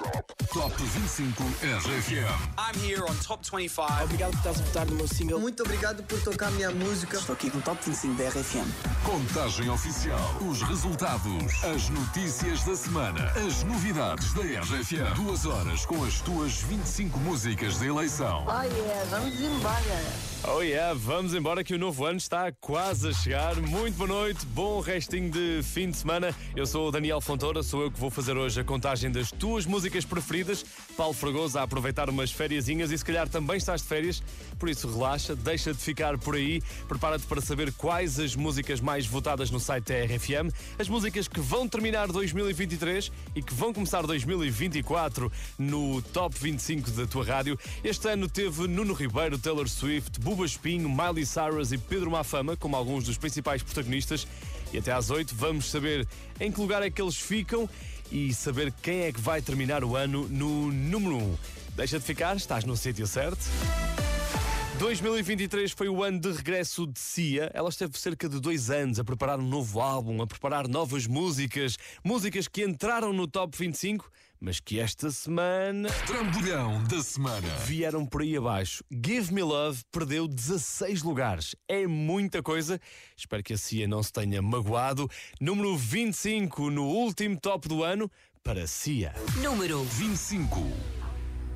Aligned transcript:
25 0.00 1.42
RFM. 1.62 2.24
I'm 2.56 2.74
here 2.80 3.04
on 3.04 3.14
Top 3.22 3.44
25. 3.44 4.04
Obrigado 4.04 4.30
por 4.30 4.38
estás 4.38 4.60
a 4.60 4.64
votar 4.64 4.86
no 4.86 4.96
meu 4.96 5.06
single. 5.06 5.38
Muito 5.38 5.62
obrigado 5.62 6.02
por 6.04 6.18
tocar 6.22 6.50
minha 6.52 6.70
música. 6.70 7.18
Estou 7.18 7.34
aqui 7.34 7.54
no 7.54 7.60
Top 7.60 7.78
25 7.84 8.14
da 8.14 8.28
RFM. 8.28 8.66
Contagem 9.04 9.68
oficial. 9.68 10.36
Os 10.40 10.62
resultados. 10.62 11.64
As 11.64 11.90
notícias 11.90 12.64
da 12.64 12.76
semana. 12.76 13.30
As 13.46 13.62
novidades 13.62 14.32
da 14.32 14.40
RFM. 14.40 15.14
Duas 15.16 15.44
horas 15.44 15.84
com 15.84 16.02
as 16.04 16.20
tuas 16.20 16.54
25 16.62 17.18
músicas 17.20 17.78
de 17.78 17.88
eleição. 17.88 18.46
Oh 18.46 18.62
yeah, 18.62 19.04
vamos 19.10 19.38
embora. 19.38 20.39
Oh 20.48 20.62
yeah, 20.62 20.94
vamos 20.94 21.34
embora 21.34 21.62
que 21.62 21.74
o 21.74 21.78
novo 21.78 22.06
ano 22.06 22.16
está 22.16 22.50
quase 22.50 23.08
a 23.08 23.12
chegar. 23.12 23.56
Muito 23.56 23.94
boa 23.96 24.08
noite, 24.08 24.46
bom 24.46 24.80
restinho 24.80 25.30
de 25.30 25.60
fim 25.62 25.90
de 25.90 25.98
semana. 25.98 26.34
Eu 26.56 26.64
sou 26.64 26.88
o 26.88 26.90
Daniel 26.90 27.20
Fontoura, 27.20 27.62
sou 27.62 27.82
eu 27.82 27.90
que 27.90 28.00
vou 28.00 28.08
fazer 28.10 28.38
hoje 28.38 28.58
a 28.58 28.64
contagem 28.64 29.10
das 29.10 29.30
tuas 29.30 29.66
músicas 29.66 30.02
preferidas. 30.02 30.64
Paulo 30.96 31.12
Fragoso 31.12 31.58
a 31.58 31.62
aproveitar 31.62 32.08
umas 32.08 32.32
fériasinhas 32.32 32.90
e 32.90 32.96
se 32.96 33.04
calhar 33.04 33.28
também 33.28 33.58
estás 33.58 33.82
de 33.82 33.88
férias, 33.88 34.22
por 34.58 34.70
isso 34.70 34.88
relaxa, 34.90 35.36
deixa 35.36 35.74
de 35.74 35.78
ficar 35.78 36.16
por 36.16 36.34
aí. 36.34 36.62
Prepara-te 36.88 37.26
para 37.26 37.42
saber 37.42 37.70
quais 37.74 38.18
as 38.18 38.34
músicas 38.34 38.80
mais 38.80 39.06
votadas 39.06 39.50
no 39.50 39.60
site 39.60 39.88
da 39.88 40.04
RFM, 40.06 40.50
as 40.78 40.88
músicas 40.88 41.28
que 41.28 41.38
vão 41.38 41.68
terminar 41.68 42.08
2023 42.08 43.12
e 43.36 43.42
que 43.42 43.52
vão 43.52 43.74
começar 43.74 44.06
2024 44.06 45.30
no 45.58 46.00
Top 46.00 46.34
25 46.34 46.90
da 46.92 47.06
tua 47.06 47.26
rádio. 47.26 47.58
Este 47.84 48.08
ano 48.08 48.26
teve 48.26 48.66
Nuno 48.66 48.94
Ribeiro, 48.94 49.38
Taylor 49.38 49.68
Swift, 49.68 50.18
Buba 50.30 50.46
Espinho, 50.46 50.88
Miley 50.88 51.26
Cyrus 51.26 51.72
e 51.72 51.76
Pedro 51.76 52.08
Mafama 52.08 52.56
como 52.56 52.76
alguns 52.76 53.02
dos 53.02 53.18
principais 53.18 53.64
protagonistas. 53.64 54.28
E 54.72 54.78
até 54.78 54.92
às 54.92 55.10
8 55.10 55.34
vamos 55.34 55.68
saber 55.68 56.06
em 56.38 56.52
que 56.52 56.60
lugar 56.60 56.84
é 56.84 56.88
que 56.88 57.02
eles 57.02 57.16
ficam 57.16 57.68
e 58.12 58.32
saber 58.32 58.72
quem 58.80 59.00
é 59.00 59.12
que 59.12 59.20
vai 59.20 59.42
terminar 59.42 59.82
o 59.82 59.96
ano 59.96 60.28
no 60.28 60.70
número 60.70 61.16
1. 61.16 61.36
Deixa 61.74 61.98
de 61.98 62.04
ficar, 62.04 62.36
estás 62.36 62.62
no 62.62 62.76
sítio 62.76 63.08
certo. 63.08 63.44
2023 64.78 65.72
foi 65.72 65.88
o 65.88 66.00
ano 66.00 66.20
de 66.20 66.30
regresso 66.30 66.86
de 66.86 67.00
Cia. 67.00 67.50
Ela 67.52 67.68
esteve 67.68 67.98
cerca 67.98 68.28
de 68.28 68.38
dois 68.38 68.70
anos 68.70 69.00
a 69.00 69.04
preparar 69.04 69.40
um 69.40 69.48
novo 69.48 69.80
álbum, 69.80 70.22
a 70.22 70.28
preparar 70.28 70.68
novas 70.68 71.08
músicas, 71.08 71.76
músicas 72.04 72.46
que 72.46 72.62
entraram 72.62 73.12
no 73.12 73.26
top 73.26 73.58
25, 73.58 74.08
mas 74.40 74.58
que 74.60 74.78
esta 74.80 75.10
semana 75.10 75.88
Trambolhão 76.06 76.82
da 76.84 77.02
semana. 77.02 77.46
vieram 77.66 78.06
por 78.06 78.22
aí 78.22 78.36
abaixo. 78.36 78.82
Give 78.90 79.32
Me 79.32 79.42
Love 79.42 79.82
perdeu 79.92 80.26
16 80.26 81.02
lugares. 81.02 81.54
É 81.68 81.86
muita 81.86 82.42
coisa. 82.42 82.80
Espero 83.16 83.42
que 83.42 83.52
a 83.52 83.58
Cia 83.58 83.86
não 83.86 84.02
se 84.02 84.12
tenha 84.12 84.40
magoado. 84.40 85.08
Número 85.40 85.76
25 85.76 86.70
no 86.70 86.84
último 86.86 87.38
top 87.38 87.68
do 87.68 87.82
ano 87.84 88.10
para 88.42 88.66
Cia. 88.66 89.12
Número 89.42 89.84
25. 89.84 90.58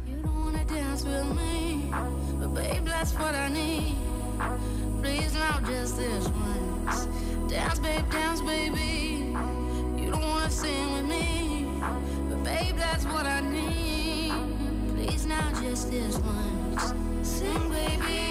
You 0.06 0.16
don't 0.22 0.36
wanna 0.36 0.64
dance 0.66 1.02
with 1.04 1.24
me, 1.34 1.90
but 2.38 2.52
babe, 2.54 2.84
that's 2.84 3.12
what 3.14 3.34
I 3.34 3.48
need. 3.48 3.96
Please 5.00 5.32
now, 5.34 5.60
just 5.60 5.96
this 5.96 6.28
once. 6.28 7.08
Dance, 7.48 7.78
babe, 7.80 8.04
dance, 8.10 8.42
baby. 8.42 9.32
You 9.96 10.10
don't 10.10 10.22
wanna 10.22 10.50
sing 10.50 10.92
with 10.92 11.06
me, 11.06 11.66
babe, 12.44 12.76
that's 12.76 13.04
what 13.06 13.26
I 13.26 13.40
need. 13.40 14.32
Please 14.94 15.26
now, 15.26 15.50
just 15.62 15.90
this 15.90 16.18
once. 16.18 16.94
Sing, 17.22 17.70
baby. 17.70 18.24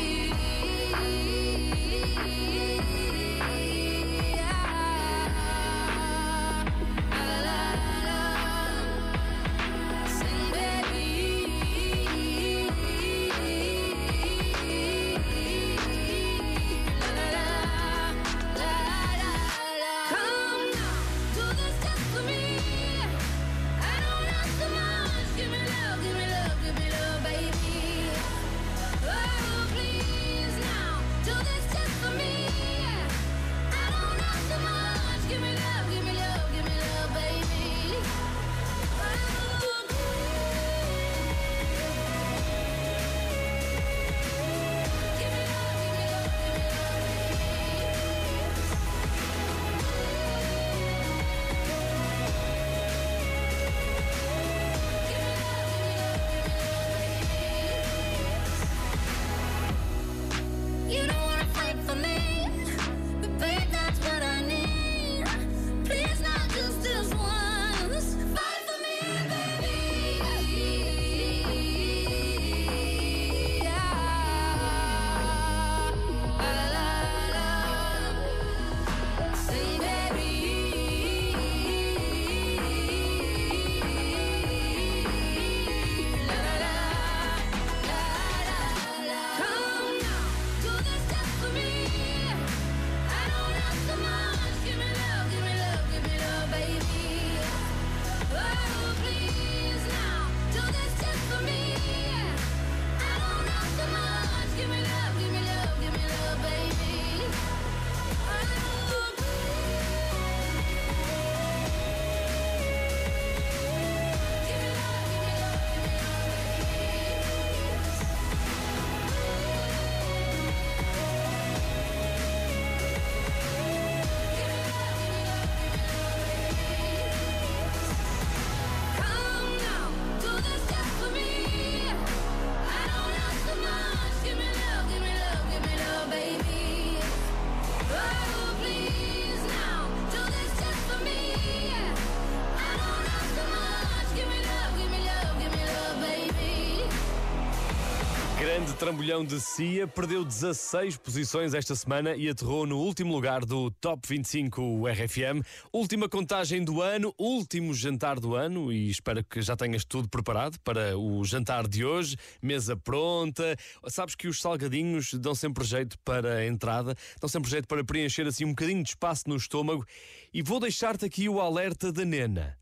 Trambolhão 148.84 149.24
de 149.24 149.40
Cia 149.40 149.88
perdeu 149.88 150.26
16 150.26 150.97
posições 150.97 151.53
esta 151.53 151.74
semana 151.74 152.18
e 152.18 152.28
aterrou 152.28 152.68
no 152.68 152.80
último 152.80 153.14
lugar 153.14 153.46
do 153.46 153.72
Top 153.72 154.06
25 154.06 154.85
RFM. 154.90 155.41
Última 155.72 156.09
contagem 156.09 156.62
do 156.62 156.82
ano, 156.82 157.16
último 157.18 157.74
jantar 157.74 158.20
do 158.20 158.35
ano 158.35 158.74
e 158.74 158.90
espero 158.90 159.24
que 159.24 159.41
já 159.41 159.56
tenhas 159.56 159.85
tudo 159.85 160.09
preparado 160.09 160.59
para 160.66 160.97
o 160.97 161.24
jantar 161.24 161.66
de 161.66 161.85
hoje. 161.85 162.18
Mesa 162.41 162.76
pronta. 162.76 163.56
Sabes 163.88 164.16
que 164.16 164.28
os 164.28 164.41
salgadinhos 164.41 165.14
dão 165.14 165.34
sempre 165.34 165.64
jeito 165.64 165.97
para 166.00 166.40
a 166.40 166.46
entrada, 166.46 166.94
dão 167.22 167.29
sempre 167.29 167.50
jeito 167.50 167.70
para 167.70 167.86
preencher 167.86 168.28
assim 168.28 168.44
um 168.44 168.50
bocadinho 168.50 168.84
de 168.84 168.90
espaço 168.90 169.29
no 169.29 169.38
estômago. 169.38 169.86
E 170.34 170.41
vou 170.41 170.59
deixar-te 170.59 171.06
aqui 171.06 171.29
o 171.29 171.40
alerta 171.40 171.90
da 171.90 172.03
Nena. 172.03 172.58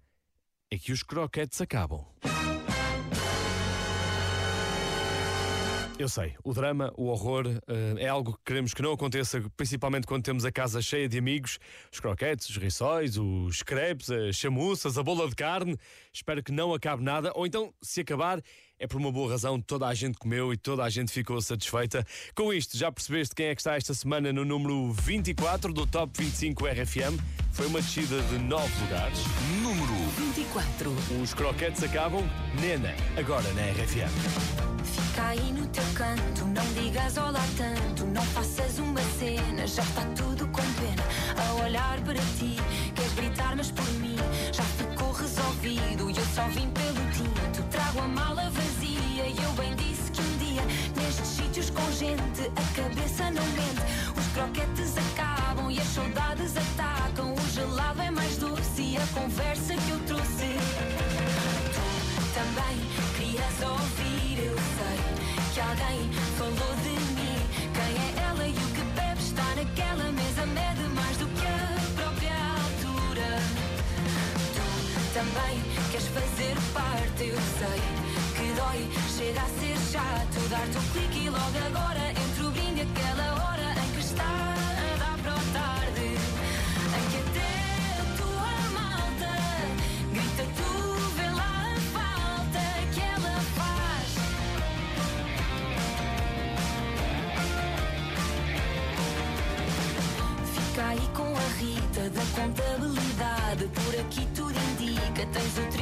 É 0.70 0.78
que 0.78 0.92
os 0.92 1.02
croquetes 1.02 1.60
acabam. 1.62 2.06
Eu 6.02 6.10
sei, 6.10 6.34
o 6.44 6.52
drama, 6.52 6.92
o 6.98 7.10
horror 7.10 7.46
uh, 7.46 7.98
é 8.00 8.08
algo 8.08 8.34
que 8.34 8.40
queremos 8.44 8.74
que 8.74 8.82
não 8.82 8.92
aconteça, 8.92 9.40
principalmente 9.56 10.08
quando 10.08 10.24
temos 10.24 10.44
a 10.44 10.52
casa 10.52 10.82
cheia 10.82 11.08
de 11.08 11.16
amigos. 11.16 11.60
Os 11.94 12.00
croquetes, 12.00 12.50
os 12.50 12.58
rissóis, 12.58 13.20
os 13.20 13.62
crepes, 13.62 14.10
as 14.10 14.36
chamuças, 14.36 14.98
a 14.98 15.04
bola 15.04 15.30
de 15.30 15.36
carne. 15.36 15.78
Espero 16.12 16.42
que 16.42 16.52
não 16.52 16.74
acabe 16.74 17.04
nada, 17.04 17.32
ou 17.36 17.46
então, 17.46 17.72
se 17.84 18.02
acabar, 18.02 18.42
é 18.82 18.88
por 18.88 18.98
uma 18.98 19.12
boa 19.12 19.30
razão, 19.30 19.62
toda 19.62 19.86
a 19.86 19.94
gente 19.94 20.18
comeu 20.18 20.52
e 20.52 20.58
toda 20.58 20.84
a 20.84 20.90
gente 20.90 21.12
ficou 21.12 21.40
satisfeita. 21.40 22.04
Com 22.34 22.52
isto, 22.52 22.76
já 22.76 22.92
percebeste 22.92 23.36
quem 23.36 23.46
é 23.46 23.56
que 23.56 23.62
está 23.62 23.76
esta 23.76 23.94
semana 23.94 24.34
no 24.34 24.44
número 24.44 24.92
24 24.92 25.72
do 25.72 25.86
Top 25.86 26.12
25 26.18 26.66
RFM? 26.66 27.22
Foi 27.52 27.68
uma 27.68 27.80
descida 27.80 28.20
de 28.24 28.40
9 28.40 28.82
lugares. 28.82 29.20
Número 29.62 29.94
24. 30.34 30.92
Os 31.22 31.32
croquetes 31.32 31.84
acabam, 31.84 32.28
Nena, 32.60 32.96
agora 33.16 33.48
na 33.54 33.62
RFM. 33.70 34.10
Fica 34.84 35.28
aí 35.28 35.54
no 35.54 35.68
teu 35.68 35.84
canto, 35.94 36.46
não 36.46 36.74
digas 36.74 37.18
olá 37.18 37.46
tanto, 37.56 38.06
não 38.08 38.24
faças 38.24 38.80
uma 38.80 39.02
cena, 39.20 39.68
já 39.68 39.84
está 39.84 40.06
tudo 40.16 40.48
com 40.48 40.62
pena. 40.62 41.04
A 41.38 41.64
olhar 41.64 42.02
para 42.02 42.20
ti, 42.40 42.56
queres 42.96 43.14
gritar, 43.14 43.56
mas 43.56 43.70
por 43.70 43.88
mim 44.00 44.16
já 44.52 44.64
ficou 44.64 45.12
resolvido. 45.12 46.10
E 46.10 46.18
eu 46.18 46.26
só 46.34 46.48
vim 46.48 46.68
pelo 46.72 47.12
tinto, 47.12 47.64
trago 47.70 48.00
a 48.00 48.08
mala 48.08 48.41
com 51.74 51.92
gente, 51.92 52.52
a 52.56 52.76
cabeça 52.76 53.24
não 53.32 53.46
mente. 53.46 53.82
Os 54.18 54.28
croquetes 54.34 54.96
acabam 54.98 55.72
e 55.72 55.80
as 55.80 55.88
saudades 55.88 56.54
atacam. 56.58 57.34
O 57.34 57.50
gelado 57.52 58.02
é 58.02 58.12
mais 58.12 58.38
doce 58.38 58.82
e 58.82 58.98
a 58.98 59.08
conversa 59.14 59.76
que 59.76 59.90
eu 59.90 60.00
trouxe. 60.06 60.56
Tu 61.74 62.22
também 62.34 62.78
querias 63.18 63.62
ouvir, 63.62 64.46
eu 64.46 64.58
sei 64.78 64.98
que 65.54 65.60
alguém 65.60 66.12
falou 66.38 66.76
de 66.84 66.96
mim. 67.16 67.40
Quem 67.74 67.92
é 68.06 68.24
ela 68.30 68.48
e 68.48 68.52
o 68.52 68.68
que 68.76 68.82
bebe 68.96 69.22
está 69.22 69.46
naquela 69.56 70.12
mesa, 70.12 70.46
mede 70.46 70.84
mais 70.96 71.18
do 71.18 71.28
que 71.28 71.46
a 71.46 72.02
própria 72.02 72.38
altura. 72.64 73.30
Tu 74.56 75.14
também 75.14 75.62
queres 75.92 76.08
fazer 76.08 76.56
parte, 76.74 77.24
eu 77.26 77.38
sei 77.60 78.11
dói, 78.56 78.90
chega 79.18 79.42
a 79.42 79.50
ser 79.60 79.78
chato. 79.92 80.50
Dar-te 80.50 80.78
um 80.78 80.82
clique 80.92 81.26
e 81.26 81.30
logo 81.30 81.58
agora 81.68 82.10
entre 82.10 82.44
o 82.44 82.52
brinde 82.52 82.82
aquela 82.82 83.34
hora 83.44 83.68
em 83.82 83.92
que 83.94 84.00
está 84.00 84.24
a 84.24 84.96
dar 84.98 85.18
para 85.22 85.34
o 85.34 85.44
tarde. 85.54 86.08
Em 86.98 87.04
que 87.10 87.18
até 87.24 87.52
a 88.00 88.04
tua 88.18 88.54
malta 88.78 89.34
grita 90.14 90.44
tu, 90.58 90.72
vê 91.16 91.30
lá 91.30 91.54
a 91.72 91.80
falta 91.96 92.64
que 92.94 93.02
ela 93.02 93.36
faz. 93.58 94.10
Fica 100.54 100.84
aí 100.88 101.08
com 101.14 101.30
a 101.36 101.48
Rita 101.60 102.10
da 102.10 102.26
contabilidade. 102.42 103.64
Por 103.68 103.94
aqui 104.00 104.28
tudo 104.36 104.58
indica, 104.72 105.26
tens 105.28 105.58
o 105.58 105.66
triplo 105.72 105.81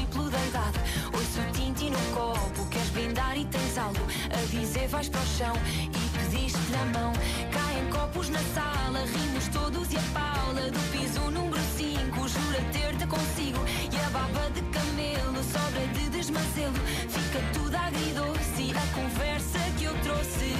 na 8.29 8.39
sala, 8.53 9.05
rimos 9.05 9.47
todos 9.47 9.91
e 9.91 9.97
a 9.97 10.01
Paula 10.13 10.69
do 10.69 10.79
piso 10.91 11.19
número 11.31 11.61
5 11.77 12.27
jura 12.27 12.61
ter-te 12.71 13.05
consigo. 13.07 13.59
E 13.91 13.97
a 13.97 14.09
baba 14.09 14.49
de 14.51 14.61
camelo 14.61 15.41
sobra 15.43 15.87
de 15.93 16.09
desmazelo. 16.09 16.79
Fica 17.09 17.39
tudo 17.53 17.75
agridoce 17.75 18.71
a 18.75 18.85
conversa 18.95 19.59
que 19.77 19.85
eu 19.85 19.93
trouxe. 20.03 20.53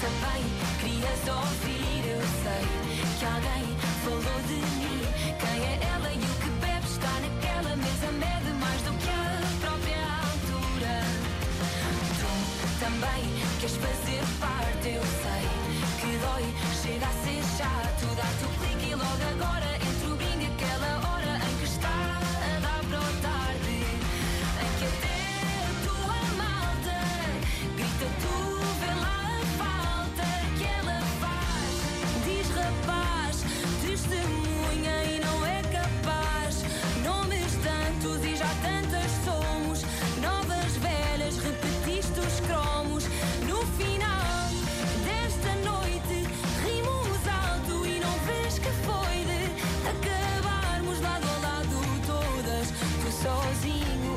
Também 0.00 0.42
querias 0.80 1.22
ouvir, 1.28 2.02
eu 2.16 2.22
sei 2.42 2.64
que 3.18 3.24
alguém 3.24 3.66
falou 4.04 4.40
de 4.48 4.60
mim. 4.78 5.00
Quem 5.40 5.58
é 5.64 5.78
ela 5.94 6.12
e 6.12 6.18
o 6.18 6.34
que 6.42 6.50
bebe 6.64 6.86
está 6.86 7.12
naquela 7.20 7.76
mesa, 7.76 8.12
mede 8.12 8.52
mais 8.60 8.80
do 8.82 8.92
que 9.02 9.10
a 9.10 9.50
própria 9.60 10.02
altura. 10.24 10.96
Tu 12.18 12.84
também 12.84 13.22
queres 13.60 13.76
fazer 13.76 14.22
parte, 14.40 14.88
eu 14.88 15.02
sei 15.02 15.65
que 16.06 16.18
dói, 16.18 16.44
chega 16.82 17.08
a 17.08 17.12
ser 17.24 17.42
chato. 17.56 18.06
Dar-te 18.14 18.44
o 18.44 18.48
clique 18.58 18.90
e 18.90 18.94
logo 18.94 19.24
agora 19.34 19.75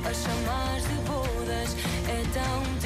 sozinho 0.10 0.12
a 0.12 0.14
chamar 0.14 0.80
de 0.82 0.94
bodas. 1.08 1.76
É 2.08 2.24
tão 2.34 2.79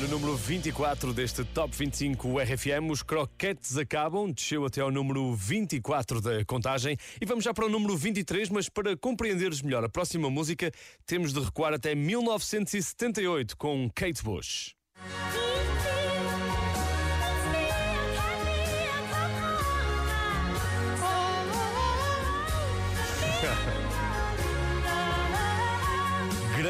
No 0.00 0.08
número 0.08 0.34
24 0.34 1.12
deste 1.12 1.44
Top 1.44 1.76
25 1.76 2.38
RFM, 2.38 2.90
os 2.90 3.02
croquetes 3.02 3.76
acabam, 3.76 4.32
desceu 4.32 4.64
até 4.64 4.80
ao 4.80 4.90
número 4.90 5.34
24 5.34 6.18
da 6.20 6.44
contagem. 6.46 6.96
E 7.20 7.26
vamos 7.26 7.44
já 7.44 7.52
para 7.52 7.66
o 7.66 7.68
número 7.68 7.94
23, 7.94 8.48
mas 8.48 8.70
para 8.70 8.96
compreenderes 8.96 9.60
melhor 9.60 9.84
a 9.84 9.90
próxima 9.90 10.30
música, 10.30 10.72
temos 11.04 11.34
de 11.34 11.40
recuar 11.40 11.74
até 11.74 11.94
1978 11.94 13.54
com 13.56 13.90
Kate 13.94 14.22
Bush. 14.22 14.74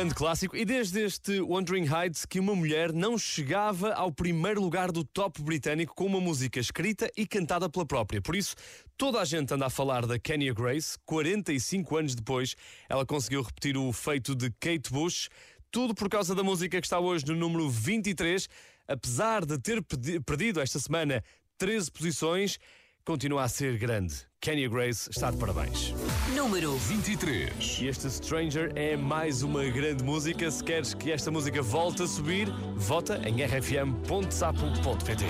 Grande 0.02 0.16
clássico, 0.16 0.56
e 0.56 0.64
desde 0.64 1.00
este 1.00 1.40
Wandering 1.40 1.86
Heights 1.86 2.26
que 2.26 2.40
uma 2.40 2.56
mulher 2.56 2.92
não 2.92 3.16
chegava 3.16 3.92
ao 3.92 4.10
primeiro 4.10 4.60
lugar 4.60 4.90
do 4.90 5.04
top 5.04 5.40
britânico 5.40 5.94
com 5.94 6.06
uma 6.06 6.20
música 6.20 6.58
escrita 6.58 7.08
e 7.16 7.24
cantada 7.24 7.70
pela 7.70 7.86
própria. 7.86 8.20
Por 8.20 8.34
isso, 8.34 8.56
toda 8.98 9.20
a 9.20 9.24
gente 9.24 9.54
anda 9.54 9.66
a 9.66 9.70
falar 9.70 10.04
da 10.04 10.18
Kenya 10.18 10.52
Grace. 10.52 10.98
45 11.06 11.96
anos 11.96 12.14
depois, 12.16 12.56
ela 12.88 13.06
conseguiu 13.06 13.42
repetir 13.42 13.76
o 13.76 13.92
feito 13.92 14.34
de 14.34 14.50
Kate 14.58 14.90
Bush. 14.90 15.28
tudo 15.70 15.94
por 15.94 16.08
causa 16.08 16.34
da 16.34 16.42
música 16.42 16.80
que 16.80 16.86
está 16.86 16.98
hoje 16.98 17.24
no 17.28 17.36
número 17.36 17.70
23. 17.70 18.48
Apesar 18.88 19.46
de 19.46 19.56
ter 19.56 19.80
perdido 20.26 20.60
esta 20.60 20.80
semana 20.80 21.22
13 21.58 21.92
posições, 21.92 22.58
continua 23.04 23.44
a 23.44 23.48
ser 23.48 23.78
grande. 23.78 24.16
Kenya 24.40 24.68
Grace 24.68 25.08
está 25.08 25.30
de 25.30 25.36
parabéns. 25.36 25.94
Número 26.34 26.76
23. 26.76 27.78
E 27.80 27.86
este 27.86 28.10
Stranger 28.10 28.72
é 28.74 28.96
mais 28.96 29.42
uma 29.42 29.64
grande 29.64 30.02
música. 30.02 30.50
Se 30.50 30.64
queres 30.64 30.94
que 30.94 31.12
esta 31.12 31.30
música 31.30 31.60
volte 31.60 32.02
a 32.02 32.06
subir, 32.06 32.48
vota 32.74 33.20
em 33.28 33.44
rfm.sapo.pt. 33.44 35.26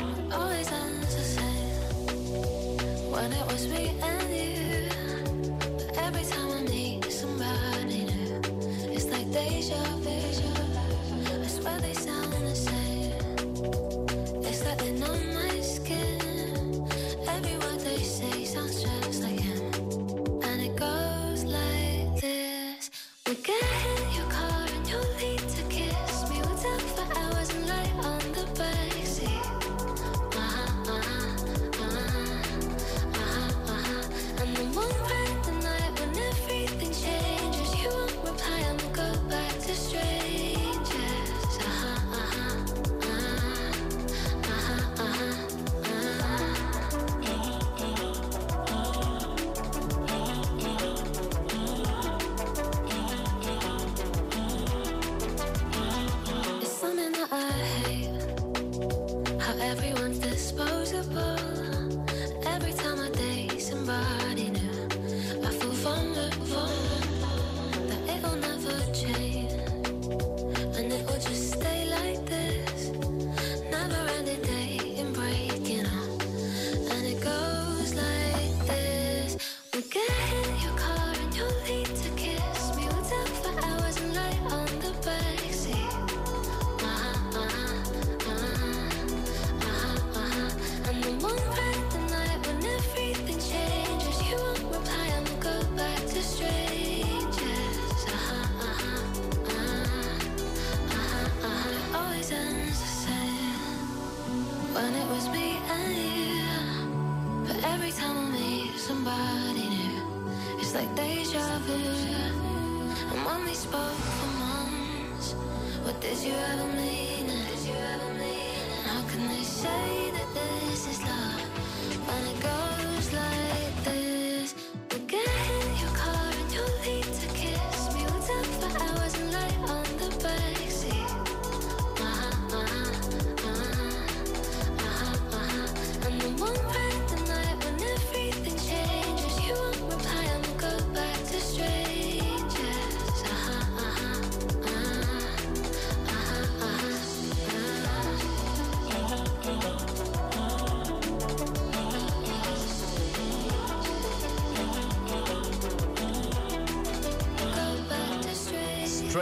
Deja 9.33 10.02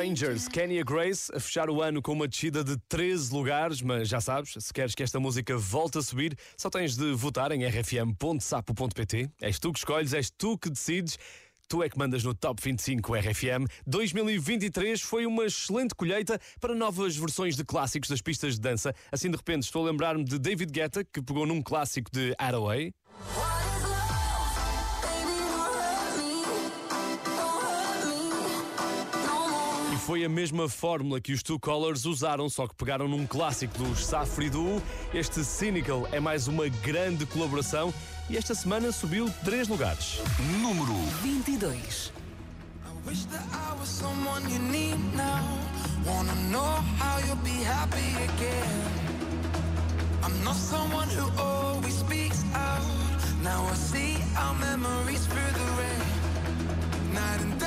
strangers. 0.00 0.48
Kenya 0.48 0.82
Grace, 0.82 1.30
a 1.34 1.38
fechar 1.38 1.68
o 1.68 1.82
ano 1.82 2.00
com 2.00 2.12
uma 2.12 2.26
descida 2.26 2.64
de 2.64 2.76
13 2.88 3.34
lugares, 3.34 3.82
mas 3.82 4.08
já 4.08 4.18
sabes, 4.18 4.54
se 4.58 4.72
queres 4.72 4.94
que 4.94 5.02
esta 5.02 5.20
música 5.20 5.58
volte 5.58 5.98
a 5.98 6.02
subir, 6.02 6.34
só 6.56 6.70
tens 6.70 6.96
de 6.96 7.12
votar 7.12 7.52
em 7.52 7.66
rfm.sapo.pt. 7.66 9.30
És 9.42 9.58
tu 9.58 9.72
que 9.72 9.78
escolhes, 9.78 10.14
és 10.14 10.30
tu 10.30 10.56
que 10.56 10.70
decides. 10.70 11.18
Tu 11.68 11.82
é 11.82 11.88
que 11.88 11.98
mandas 11.98 12.24
no 12.24 12.34
Top 12.34 12.60
25 12.62 13.14
RFM. 13.14 13.66
2023 13.86 15.00
foi 15.02 15.26
uma 15.26 15.44
excelente 15.44 15.94
colheita 15.94 16.40
para 16.58 16.74
novas 16.74 17.14
versões 17.14 17.54
de 17.54 17.64
clássicos 17.64 18.08
das 18.08 18.22
pistas 18.22 18.54
de 18.54 18.60
dança. 18.60 18.94
Assim, 19.12 19.30
de 19.30 19.36
repente, 19.36 19.64
estou 19.64 19.86
a 19.86 19.90
lembrar-me 19.90 20.24
de 20.24 20.38
David 20.38 20.72
Guetta, 20.72 21.04
que 21.04 21.20
pegou 21.20 21.46
num 21.46 21.62
clássico 21.62 22.10
de 22.10 22.34
Hathaway. 22.38 22.92
Foi 30.10 30.24
a 30.24 30.28
mesma 30.28 30.68
fórmula 30.68 31.20
que 31.20 31.32
os 31.32 31.40
Two 31.40 31.60
Colors 31.60 32.04
usaram, 32.04 32.48
só 32.48 32.66
que 32.66 32.74
pegaram 32.74 33.06
num 33.06 33.24
clássico 33.24 33.78
dos 33.78 34.04
Safri 34.04 34.50
Duo. 34.50 34.82
Este 35.14 35.44
Cynical 35.44 36.04
é 36.10 36.18
mais 36.18 36.48
uma 36.48 36.68
grande 36.68 37.24
colaboração 37.24 37.94
e 38.28 38.36
esta 38.36 38.52
semana 38.52 38.90
subiu 38.90 39.32
três 39.44 39.68
lugares. 39.68 40.20
Número 40.60 40.92
22. 41.22 42.12
Wish 43.06 43.24
that 43.26 43.44
I 43.52 43.78
was 43.78 43.88
someone 43.88 44.42
you 44.50 44.58
need 44.58 44.98
now. 45.14 45.44
Wanna 46.04 46.34
know 46.50 46.82
how 46.98 47.20
you'll 47.24 47.44
be 47.44 47.62
happy 47.62 48.10
again. 48.34 48.82
I'm 50.24 50.42
not 50.42 50.56
someone 50.56 51.08
who 51.08 51.30
always 51.40 51.94
speaks 51.94 52.44
out. 52.52 52.82
Now 53.44 53.64
I 53.70 53.76
see 53.76 54.16
our 54.36 54.54
memories 54.54 55.24
through 55.26 55.52
the 55.52 55.66
rain. 55.78 57.14
Night 57.14 57.40
and 57.42 57.59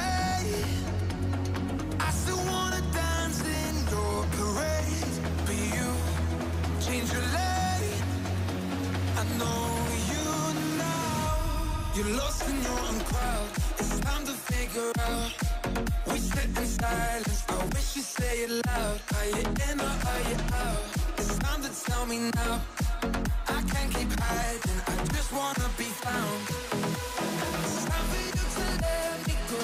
You're 11.96 12.18
lost 12.18 12.50
in 12.50 12.56
your 12.64 12.80
own 12.80 13.00
crowd. 13.02 13.50
It's 13.78 14.00
time 14.00 14.26
to 14.26 14.32
figure 14.32 14.92
out. 15.00 15.32
We 16.08 16.18
sit 16.18 16.46
in 16.46 16.66
silence. 16.66 17.46
I 17.50 17.66
wish 17.66 17.96
you'd 17.96 18.06
say 18.06 18.36
it 18.46 18.66
loud. 18.66 19.00
Are 19.16 19.26
you 19.28 19.46
in 19.70 19.80
or 19.80 19.86
are 19.86 20.24
you 20.30 20.38
out? 20.54 20.86
It's 21.20 21.38
time 21.38 21.62
to 21.62 21.70
tell 21.86 22.06
me 22.08 22.32
now. 22.36 22.62
I 23.48 23.62
can't 23.72 23.94
keep 23.94 24.12
hiding. 24.20 24.82
I 24.88 25.06
just 25.14 25.32
wanna 25.34 25.70
be 25.78 25.90
found. 26.06 26.42
It's 27.64 27.86
time 27.86 28.08
for 28.12 28.22
you 28.26 28.34
to 28.56 28.66
let 28.86 29.28
me 29.28 29.36
go. 29.52 29.60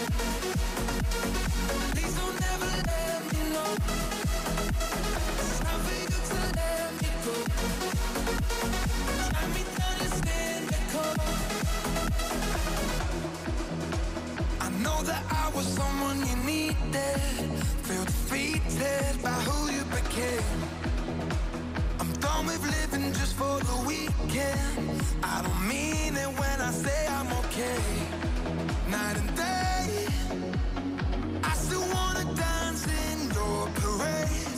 Please 1.93 2.15
don't 2.21 2.41
ever 2.53 2.71
let 2.91 3.19
me 3.33 3.41
know. 3.55 3.71
It's 5.39 5.59
time 5.61 5.81
for 5.85 5.95
you 6.01 6.09
to 6.29 6.37
let 6.57 7.01
me 7.01 7.09
go. 7.25 7.33
Know 14.99 15.05
that 15.05 15.23
I 15.31 15.55
was 15.55 15.65
someone 15.67 16.19
you 16.27 16.35
needed. 16.45 17.19
Feel 17.87 18.05
defeated 18.05 19.21
by 19.23 19.37
who 19.47 19.71
you 19.71 19.83
became. 19.85 20.59
I'm 21.99 22.11
done 22.13 22.45
with 22.45 22.63
living 22.77 23.13
just 23.13 23.35
for 23.35 23.59
the 23.59 23.77
weekend. 23.87 25.01
I 25.23 25.41
don't 25.43 25.67
mean 25.67 26.15
it 26.15 26.31
when 26.39 26.61
I 26.61 26.71
say 26.71 27.07
I'm 27.07 27.27
okay. 27.43 27.81
Night 28.89 29.17
and 29.21 29.35
day, 29.35 30.07
I 31.43 31.53
still 31.53 31.85
wanna 31.95 32.25
dance 32.35 32.85
in 33.07 33.17
your 33.37 33.67
parade. 33.81 34.48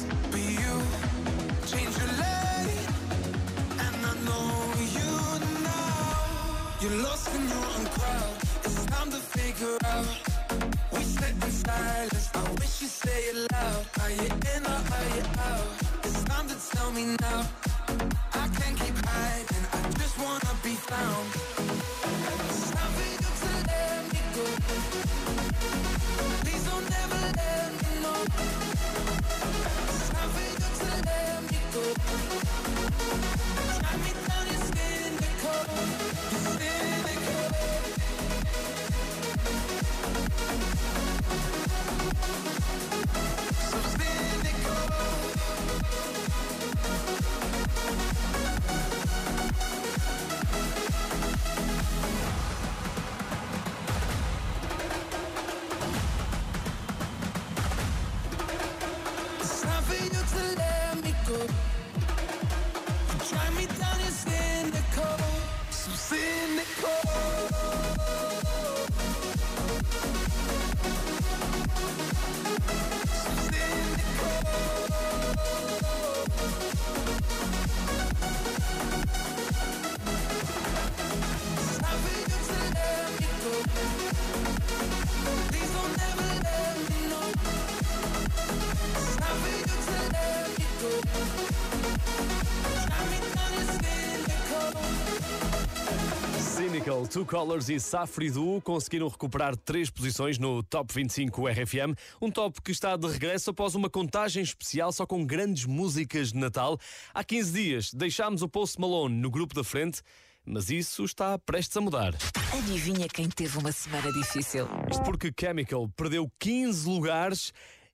Two 97.11 97.25
Colors 97.25 97.67
e 97.67 97.77
Safri 97.77 98.31
Duo 98.31 98.61
conseguiram 98.61 99.09
recuperar 99.09 99.53
três 99.57 99.89
posições 99.89 100.39
no 100.39 100.63
Top 100.63 100.93
25 100.93 101.45
RFM. 101.45 101.93
Um 102.21 102.31
top 102.31 102.61
que 102.61 102.71
está 102.71 102.95
de 102.95 103.05
regresso 103.05 103.49
após 103.49 103.75
uma 103.75 103.89
contagem 103.89 104.41
especial 104.41 104.93
só 104.93 105.05
com 105.05 105.25
grandes 105.25 105.65
músicas 105.65 106.31
de 106.31 106.37
Natal. 106.37 106.79
Há 107.13 107.21
15 107.21 107.51
dias 107.51 107.93
deixámos 107.93 108.41
o 108.41 108.47
Post 108.47 108.79
Malone 108.79 109.13
no 109.13 109.29
grupo 109.29 109.53
da 109.53 109.61
frente, 109.61 110.01
mas 110.45 110.69
isso 110.69 111.03
está 111.03 111.37
prestes 111.37 111.75
a 111.75 111.81
mudar. 111.81 112.15
Adivinha 112.57 113.09
quem 113.09 113.27
teve 113.27 113.57
uma 113.57 113.73
semana 113.73 114.09
difícil? 114.13 114.65
Isto 114.89 115.03
porque 115.03 115.33
Chemical 115.37 115.89
perdeu 115.89 116.31
15 116.39 116.87
lugares. 116.87 117.51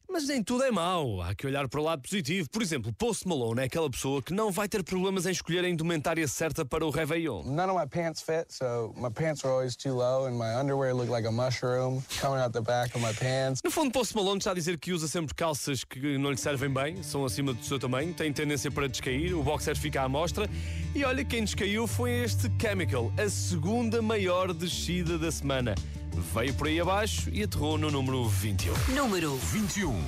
Mas 0.09 0.27
nem 0.27 0.41
tudo 0.41 0.63
é 0.63 0.71
mau, 0.71 1.21
há 1.21 1.35
que 1.35 1.45
olhar 1.45 1.67
para 1.67 1.79
o 1.79 1.83
lado 1.83 2.01
positivo. 2.01 2.49
Por 2.49 2.61
exemplo, 2.61 2.93
Post 2.93 3.27
Malone 3.27 3.61
é 3.61 3.63
aquela 3.65 3.89
pessoa 3.89 4.21
que 4.21 4.33
não 4.33 4.51
vai 4.51 4.67
ter 4.67 4.81
problemas 4.83 5.25
em 5.25 5.31
escolher 5.31 5.65
a 5.65 5.69
indumentária 5.69 6.25
certa 6.27 6.65
para 6.65 6.85
o 6.85 6.89
Réveillon. 6.89 7.43
None 7.43 7.69
of 7.69 7.79
my 7.79 7.85
pants 7.85 8.21
fit, 8.21 8.45
so 8.49 8.93
my 8.95 9.11
pants 9.11 9.43
were 9.43 9.51
always 9.51 9.75
too 9.75 9.93
low, 9.93 10.25
and 10.25 10.37
my 10.37 10.55
underwear 10.55 10.93
looked 10.93 11.11
like 11.11 11.27
a 11.27 11.31
mushroom 11.31 12.01
coming 12.19 12.41
out 12.41 12.53
the 12.53 12.61
back 12.61 12.95
of 12.95 13.05
my 13.05 13.13
pants. 13.13 13.61
No 13.63 13.69
fundo, 13.69 13.91
Post 13.91 14.15
Malone 14.15 14.39
está 14.39 14.51
a 14.51 14.55
dizer 14.55 14.77
que 14.77 14.93
usa 14.93 15.07
sempre 15.07 15.35
calças 15.35 15.83
que 15.83 16.17
não 16.17 16.31
lhe 16.31 16.37
servem 16.37 16.69
bem, 16.69 17.03
são 17.03 17.25
acima 17.25 17.53
do 17.53 17.63
seu 17.63 17.77
tamanho, 17.77 18.13
tem 18.13 18.31
tendência 18.31 18.71
para 18.71 18.87
descair, 18.87 19.33
o 19.35 19.43
boxer 19.43 19.75
fica 19.75 20.01
à 20.01 20.09
mostra. 20.09 20.49
E 20.95 21.03
olha, 21.03 21.23
quem 21.25 21.43
descaiu 21.43 21.85
foi 21.85 22.11
este 22.23 22.49
Chemical, 22.59 23.11
a 23.17 23.29
segunda 23.29 24.01
maior 24.01 24.53
descida 24.53 25.17
da 25.17 25.31
semana. 25.31 25.75
Veio 26.17 26.53
por 26.55 26.67
aí 26.67 26.79
abaixo 26.79 27.29
e 27.31 27.43
aterrou 27.43 27.77
no 27.77 27.91
número 27.91 28.27
21. 28.27 28.73
Número 28.95 29.35
21. 29.35 30.01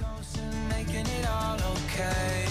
oxytocin, 0.00 0.68
making 0.68 1.06
it 1.06 1.26
all 1.26 1.56
okay. 1.56 2.46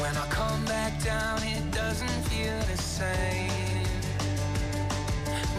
When 0.00 0.16
I 0.16 0.26
come 0.30 0.64
back 0.64 1.02
down, 1.04 1.42
it 1.42 1.70
doesn't 1.70 2.22
feel 2.28 2.58
the 2.70 2.76
same. 2.76 3.84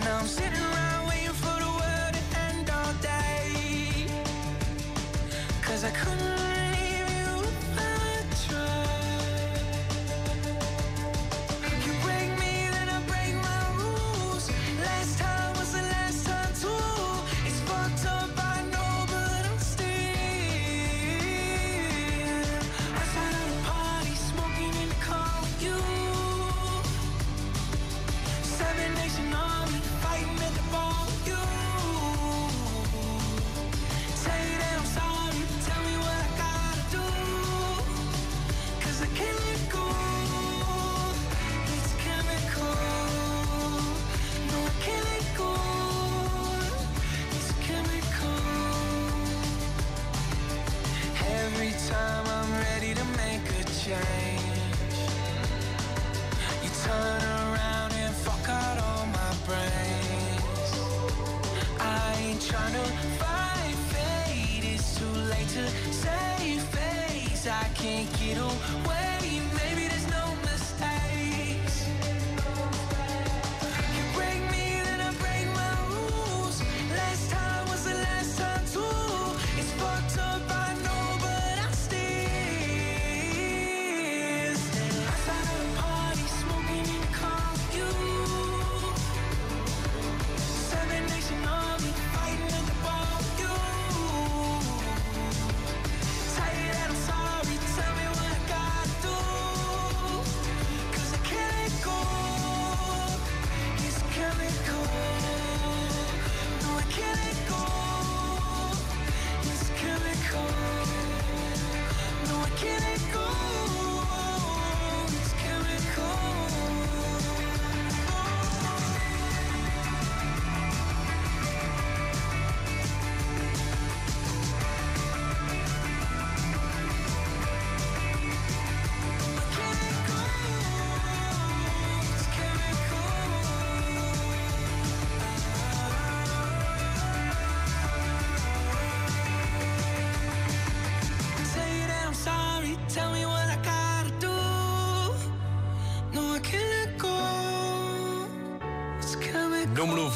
Now 0.03 0.19
I'm 0.19 0.27
sitting 0.27 0.63
around 0.71 1.07
waiting 1.09 1.33
for 1.33 1.57
the 1.59 1.71
world 1.79 2.13
to 2.13 2.39
end 2.39 2.69
all 2.69 2.93
day. 3.01 4.07
Cause 5.61 5.83
I 5.83 5.91
couldn't 5.91 6.48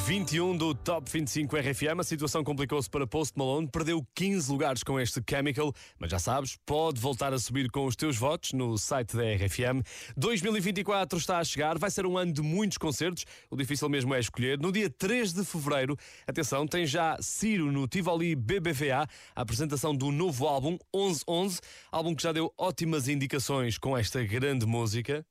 21 0.06 0.58
do 0.58 0.76
Top 0.76 1.10
25 1.10 1.56
RFM. 1.56 2.00
A 2.00 2.04
situação 2.04 2.44
complicou-se 2.44 2.90
para 2.90 3.08
Post 3.08 3.38
Malone. 3.38 3.70
Perdeu 3.70 4.06
15 4.14 4.52
lugares 4.52 4.84
com 4.84 5.00
este 5.00 5.22
Chemical, 5.28 5.74
mas 5.98 6.12
já 6.12 6.20
sabes, 6.20 6.58
pode 6.66 7.00
voltar 7.00 7.32
a 7.34 7.40
subir 7.40 7.72
com 7.72 7.86
os 7.86 7.96
teus 7.96 8.18
votos 8.18 8.52
no 8.52 8.78
site 8.78 9.16
da 9.16 9.24
RFM. 9.24 9.82
2024 10.18 11.18
está 11.18 11.40
a 11.40 11.44
chegar, 11.46 11.78
vai 11.78 11.90
ser 11.90 12.06
um 12.06 12.18
ano 12.18 12.34
de 12.34 12.42
muitos 12.42 12.78
concertos. 12.78 13.24
O 13.50 13.56
difícil 13.56 13.88
mesmo 13.88 14.14
é 14.14 14.20
escolher. 14.20 14.60
No 14.60 14.74
dia 14.74 14.90
3 14.90 15.32
de 15.32 15.46
fevereiro, 15.46 15.96
atenção, 16.28 16.68
tem 16.68 16.86
já 16.86 17.18
Ciro 17.22 17.72
no 17.72 17.88
Tivoli 17.88 18.36
BBVA, 18.36 19.08
a 19.34 19.42
apresentação 19.42 19.96
do 19.96 20.12
novo 20.12 20.46
álbum 20.48 20.78
1111, 20.94 21.62
álbum 21.90 22.14
que 22.14 22.24
já 22.24 22.34
deu 22.34 22.54
ótimas 22.58 23.08
indicações 23.08 23.78
com 23.78 23.98
esta 23.98 24.22
grande 24.22 24.66
música. 24.66 25.26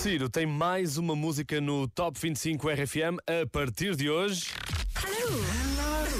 Ciro 0.00 0.30
tem 0.30 0.46
mais 0.46 0.96
uma 0.96 1.14
música 1.14 1.60
no 1.60 1.86
Top 1.86 2.18
25 2.18 2.70
RFM 2.70 3.18
a 3.26 3.46
partir 3.46 3.94
de 3.94 4.08
hoje. 4.08 4.46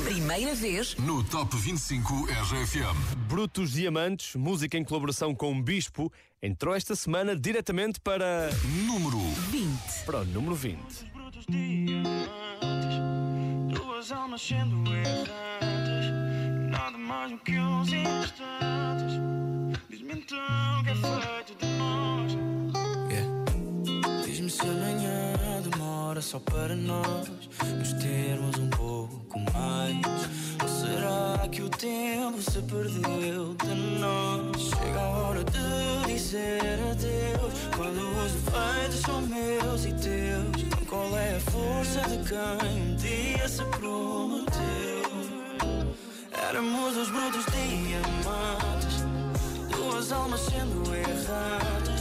Primeira 0.04 0.54
vez 0.54 0.94
No 0.96 1.24
Top 1.24 1.56
25 1.56 2.26
RFM. 2.26 3.16
Brutos 3.26 3.72
Diamantes, 3.72 4.36
música 4.36 4.76
em 4.76 4.84
colaboração 4.84 5.34
com 5.34 5.58
o 5.58 5.62
Bispo, 5.62 6.12
entrou 6.42 6.74
esta 6.74 6.94
semana 6.94 7.34
diretamente 7.34 7.98
para. 8.00 8.50
Número 8.86 9.18
20. 9.50 10.04
Para 10.04 10.18
o 10.18 10.24
número 10.26 10.54
20. 10.54 11.10
brutos 11.14 11.46
diamantes, 11.48 12.98
duas 13.72 14.12
almas 14.12 14.42
sendo 14.42 14.94
errantes, 14.94 16.10
nada 16.70 16.98
mais 16.98 17.32
do 17.32 17.38
que 17.38 17.58
uns 17.58 17.88
instantes. 17.90 19.14
Diz-me 19.88 20.12
então 20.12 20.84
que 20.84 20.90
é 20.90 20.94
feito 20.94 21.54
de 21.58 21.78
nós. 21.78 22.79
Se 24.50 24.62
amanhã 24.62 25.62
demora 25.62 26.20
só 26.20 26.40
para 26.40 26.74
nós 26.74 27.28
nos 27.78 27.92
termos 27.92 28.58
um 28.58 28.68
pouco 28.68 29.38
mais. 29.54 30.04
Ou 30.60 30.68
será 30.68 31.48
que 31.48 31.62
o 31.62 31.68
tempo 31.70 32.42
se 32.42 32.60
perdeu 32.62 33.54
de 33.54 33.74
nós? 34.00 34.60
Chega 34.60 35.00
a 35.00 35.08
hora 35.08 35.44
de 35.44 36.12
dizer 36.12 36.80
adeus. 36.90 37.52
Quando 37.76 38.00
os 38.24 38.32
defeitos 38.32 39.00
são 39.06 39.22
meus 39.22 39.84
e 39.84 39.92
teus. 39.92 40.64
Então 40.64 40.84
qual 40.88 41.16
é 41.16 41.36
a 41.36 41.40
força 41.40 42.00
de 42.08 42.18
quem 42.28 42.82
um 42.82 42.96
dia 42.96 43.48
se 43.48 43.64
prometeu? 43.66 45.10
Éramos 46.48 46.96
os 46.96 47.08
brutos 47.08 47.46
diamantes, 47.52 49.04
duas 49.70 50.10
almas 50.10 50.40
sendo 50.40 50.92
erradas. 50.92 51.99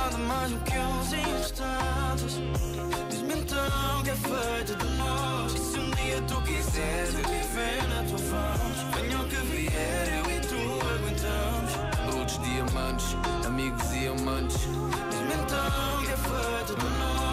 Nada 0.00 0.16
mais 0.16 0.50
do 0.50 0.58
que 0.60 0.78
uns 0.78 1.12
instantes. 1.12 2.40
Diz-me 3.10 3.34
então 3.34 4.02
que 4.02 4.10
é 4.10 4.14
feito 4.14 4.76
de 4.76 4.96
nós. 4.96 5.52
E 5.52 5.58
se 5.58 5.78
um 5.78 5.90
dia 5.90 6.22
tu 6.26 6.40
quiseres 6.40 7.14
eu 7.14 7.28
viver 7.28 7.82
na 7.88 8.02
tua 8.08 8.18
voz, 8.18 8.76
venha 8.94 9.20
o 9.20 9.28
que 9.28 9.36
vier, 9.36 10.24
eu 10.24 10.30
e 10.30 10.40
tu 10.40 10.56
aguentamos. 10.94 11.72
Brutos, 12.06 12.38
diamantes, 12.38 13.14
amigos 13.46 13.92
e 13.92 14.08
amantes. 14.08 14.60
Diz-me 15.10 15.34
então 15.34 16.02
que 16.02 16.12
é 16.12 16.16
feito 16.16 16.80
de 16.80 16.98
nós. 16.98 17.29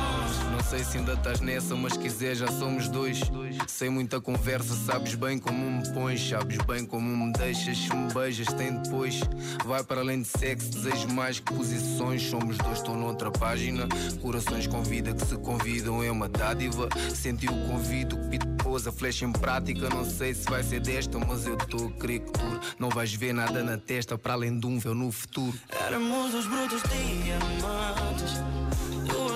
Sei 0.70 0.84
se 0.84 0.98
ainda 0.98 1.14
estás 1.14 1.40
nessa, 1.40 1.76
mas 1.78 1.96
quiser 1.96 2.36
já 2.36 2.48
somos 2.48 2.90
dois. 2.90 3.22
Sem 3.68 3.90
muita 3.90 4.20
conversa, 4.20 4.76
sabes 4.76 5.16
bem 5.16 5.40
como 5.40 5.58
me 5.58 5.90
pões, 5.94 6.28
sabes 6.28 6.58
bem 6.58 6.86
como 6.86 7.26
me 7.26 7.32
deixas. 7.32 7.78
Se 7.78 7.96
me 7.96 8.14
beijas, 8.14 8.48
tem 8.48 8.74
depois. 8.74 9.22
Vai 9.66 9.82
para 9.82 10.02
além 10.02 10.24
de 10.24 10.28
sexo, 10.28 10.70
desejo 10.70 11.08
mais 11.08 11.40
que 11.40 11.54
posições. 11.54 12.24
Somos 12.24 12.58
dois, 12.58 12.80
estou 12.80 12.98
noutra 12.98 13.32
página. 13.32 13.88
Corações 14.22 14.68
com 14.68 14.84
vida 14.84 15.14
que 15.14 15.26
se 15.26 15.38
convidam 15.38 16.04
é 16.04 16.12
uma 16.12 16.28
dádiva. 16.28 16.90
Senti 17.16 17.48
o 17.48 17.68
convite, 17.68 18.16
o 18.16 18.30
que 18.30 18.38
pôs 18.62 18.86
a 18.86 18.92
flecha 18.92 19.24
em 19.24 19.32
prática. 19.32 19.90
Não 19.90 20.04
sei 20.04 20.34
se 20.34 20.50
vai 20.50 20.64
ser 20.64 20.82
desta, 20.82 21.18
mas 21.18 21.48
eu 21.48 21.56
estou 21.56 21.88
a 21.88 21.92
crer 21.94 22.20
que 22.20 22.32
tu 22.32 22.60
não 22.78 22.90
vais 22.90 23.14
ver 23.14 23.34
nada 23.34 23.64
na 23.64 23.78
testa 23.78 24.18
para 24.18 24.34
além 24.34 24.60
de 24.60 24.68
um 24.68 24.78
véu 24.80 24.94
no 24.94 25.14
futuro. 25.14 25.58
Éramos 25.70 26.34
os 26.34 26.46
brutos 26.46 26.82
diamantes, 26.84 28.34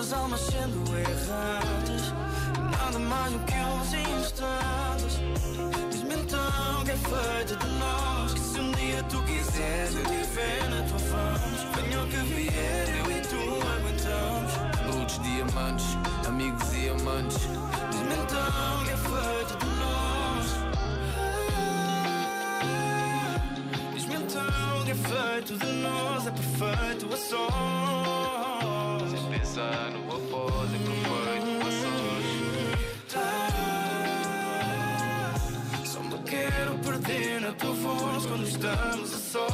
duas 0.02 0.14
almas 0.14 0.40
sendo 0.42 0.82
erradas. 0.98 2.14
Nada 2.72 2.98
mais 2.98 3.32
do 3.34 3.40
que 3.40 3.54
uns 3.54 3.94
instantes. 3.94 5.20
Diz-me 5.92 6.16
então 6.16 6.84
que 6.84 6.92
é 6.92 6.98
feito 6.98 7.56
de 7.56 7.68
nós. 7.78 8.34
Que 8.34 8.40
se 8.40 8.60
um 8.60 8.72
dia 8.72 9.04
tu 9.04 9.22
quiseres 9.24 9.96
eu 9.96 10.04
ver 10.04 10.70
na 10.72 10.82
tua 10.88 10.98
venha 11.76 12.04
o 12.04 12.08
que 12.08 12.18
vier, 12.18 12.90
eu 12.98 13.12
e 13.12 13.22
tu 13.22 13.38
aguentamos. 13.76 14.54
Brutos, 14.88 15.20
diamantes, 15.20 15.86
amigos 16.28 16.74
e 16.74 16.90
amantes. 16.90 17.38
Diz-me 17.92 18.16
então 18.24 18.84
que 18.84 18.92
é 18.92 18.98
feito 18.98 19.58
de 19.60 19.66
nós. 19.82 20.48
Diz-me 23.94 24.16
então 24.16 24.84
que 24.84 24.92
é 24.92 24.96
feito 24.96 25.58
de 25.60 25.72
nós, 25.74 26.26
é 26.26 26.32
perfeito 26.32 27.14
a 27.14 27.18
sós. 27.18 28.52
Sem 29.12 29.40
pensar 29.40 29.91
quero 36.62 36.78
perder 36.78 37.42
na 37.42 37.52
tua 37.54 37.74
voz 37.74 38.26
quando 38.28 38.44
estamos 38.48 39.14
a 39.14 39.18
sós. 39.18 39.52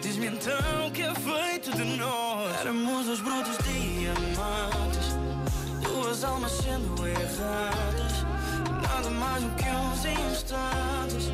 Diz-me 0.00 0.28
então 0.28 0.90
que 0.94 1.02
é 1.02 1.14
feito 1.14 1.76
de 1.76 1.84
nós. 1.96 2.60
Éramos 2.60 3.06
os 3.08 3.20
brutos 3.20 3.58
diamantes, 3.58 5.14
duas 5.82 6.24
almas 6.24 6.52
sendo 6.52 7.06
erradas. 7.06 8.24
Nada 8.82 9.10
mais 9.10 9.42
do 9.42 9.50
que 9.56 9.68
uns 9.68 10.04
instantes. 10.06 11.30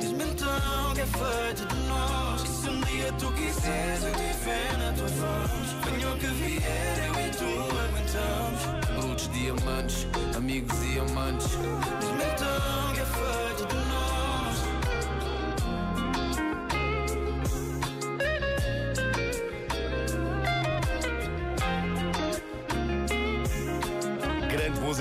Diz-me 0.00 0.24
então 0.24 0.94
que 0.94 1.00
é 1.00 1.06
feito 1.06 1.66
de 1.66 1.76
nós. 1.88 2.42
Que 2.42 2.48
se 2.48 2.70
um 2.70 2.80
dia 2.82 3.12
tu 3.18 3.32
quiseres 3.32 4.04
eu 4.04 4.12
te 4.12 4.32
ver 4.44 4.78
na 4.78 4.92
tua 4.92 5.08
voz, 5.08 5.72
venha 5.84 6.16
que 6.16 6.26
vier, 6.26 7.08
eu 7.08 7.14
e 7.20 7.30
tu 7.30 7.50
aguentamos. 7.76 8.79
Amigos 10.36 10.82
e 10.82 10.98
amantes. 10.98 11.48
Diz-me 11.48 12.24
então 12.24 12.92
que 12.92 13.00
é 13.00 13.04
feito 13.04 13.66
de 13.68 13.74
nós. 13.88 14.19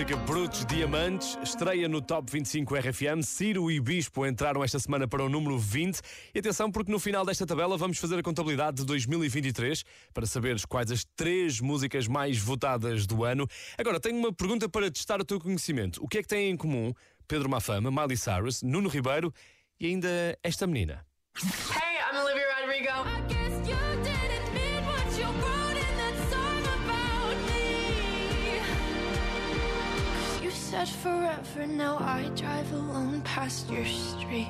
Música, 0.10 0.16
Brutos 0.18 0.66
Diamantes, 0.66 1.38
estreia 1.44 1.88
no 1.88 2.02
Top 2.02 2.32
25 2.32 2.76
RFM. 2.76 3.22
Ciro 3.24 3.70
e 3.70 3.80
Bispo 3.80 4.26
entraram 4.26 4.64
esta 4.64 4.80
semana 4.80 5.08
para 5.08 5.24
o 5.24 5.30
número 5.30 5.58
20. 5.58 6.00
E 6.34 6.40
atenção, 6.40 6.72
porque 6.72 6.92
no 6.92 7.00
final 7.00 7.26
desta 7.26 7.46
tabela 7.46 7.78
vamos 7.78 7.98
fazer 7.98 8.18
a 8.18 8.24
contabilidade 8.24 8.78
de 8.78 8.86
2023 8.86 9.84
para 10.14 10.26
saberes 10.26 10.66
quais 10.66 10.92
as 10.92 11.06
três 11.16 11.60
músicas 11.60 12.08
mais 12.08 12.38
votadas 12.38 13.06
do 13.06 13.24
ano. 13.24 13.48
Agora, 13.78 14.00
tenho 14.00 14.18
uma 14.18 14.34
pergunta 14.34 14.68
para 14.68 14.90
testar 14.90 15.20
o 15.22 15.26
teu 15.26 15.40
conhecimento. 15.40 16.04
O 16.04 16.08
que 16.08 16.20
é 16.20 16.22
que 16.22 16.28
têm 16.28 16.52
em 16.52 16.58
comum 16.58 16.94
Pedro 17.28 17.50
Mafama, 17.50 17.92
Miley 17.92 18.18
Cyrus, 18.18 18.64
Nuno 18.64 18.90
Ribeiro 18.90 19.34
e 19.80 19.88
ainda 19.88 20.10
esta 20.44 20.66
menina? 20.66 21.06
Hey, 21.36 22.00
I'm 22.00 22.18
Olivia 22.18 22.46
Rodrigo. 22.62 23.39
Said 30.70 30.88
forever, 30.88 31.66
now 31.66 31.98
I 31.98 32.30
drive 32.36 32.72
alone 32.74 33.22
past 33.22 33.68
your 33.72 33.86
street. 33.86 34.48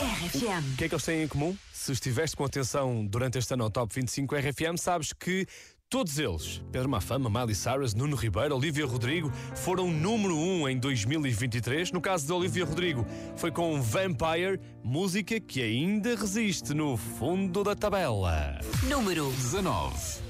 RFM. 0.00 0.72
O 0.72 0.76
que 0.78 0.84
é 0.84 0.88
que 0.88 0.94
eles 0.94 1.04
têm 1.04 1.22
em 1.22 1.28
comum? 1.28 1.54
Se 1.70 1.92
estiveste 1.92 2.34
com 2.34 2.46
atenção 2.46 3.04
durante 3.04 3.36
este 3.36 3.52
ano 3.52 3.64
ao 3.64 3.70
Top 3.70 3.94
25 3.94 4.34
RFM, 4.34 4.78
sabes 4.78 5.12
que 5.12 5.46
todos 5.90 6.20
eles, 6.20 6.62
Pedro 6.70 6.88
Mafama, 6.88 7.28
Miley 7.28 7.54
Cyrus, 7.54 7.94
Nuno 7.94 8.14
Ribeiro, 8.14 8.54
Olivia 8.54 8.86
Rodrigo, 8.86 9.28
foram 9.56 9.90
número 9.90 10.36
1 10.36 10.62
um 10.62 10.68
em 10.68 10.78
2023. 10.78 11.90
No 11.90 12.00
caso 12.00 12.24
de 12.24 12.32
Olivia 12.32 12.64
Rodrigo, 12.64 13.04
foi 13.36 13.50
com 13.50 13.82
Vampire, 13.82 14.60
música 14.84 15.40
que 15.40 15.60
ainda 15.60 16.14
resiste 16.14 16.72
no 16.72 16.96
fundo 16.96 17.64
da 17.64 17.74
tabela. 17.74 18.60
Número 18.88 19.28
19. 19.32 20.20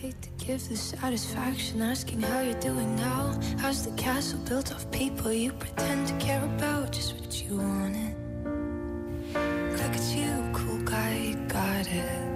hate 0.00 0.22
to 0.22 0.28
give 0.36 0.68
the 0.68 0.76
satisfaction 0.76 1.82
asking 1.82 2.20
how 2.20 2.40
you're 2.40 2.60
doing 2.60 2.94
now. 2.96 3.34
How's 3.58 3.84
the 3.84 3.90
castle 3.96 4.38
built 4.46 4.70
of 4.70 4.88
people 4.92 5.32
you 5.32 5.52
pretend 5.52 6.06
to 6.06 6.14
care 6.24 6.44
about? 6.44 6.92
Just 6.92 7.14
what 7.18 7.42
you 7.42 7.56
wanted. 7.56 8.14
Look 9.72 9.94
at 9.96 10.14
you, 10.14 10.30
cool 10.52 10.78
guy, 10.84 11.16
you 11.16 11.36
got 11.48 11.88
it. 11.88 12.35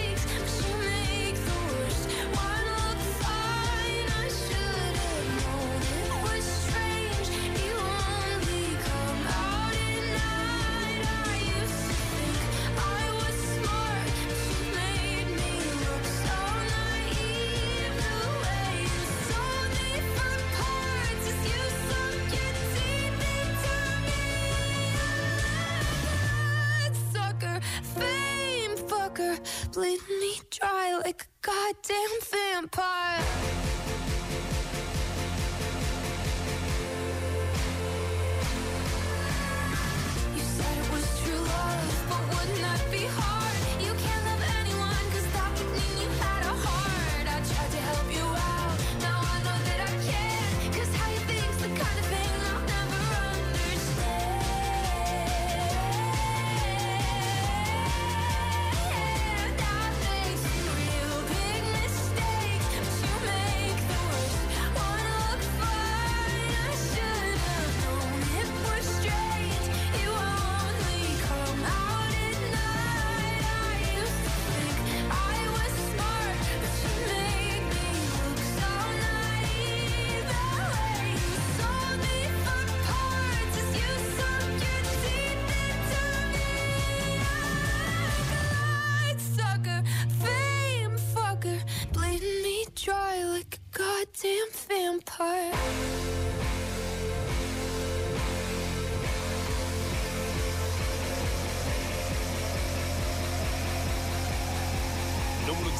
Goddamn 31.71 32.19
vampire. 32.31 33.30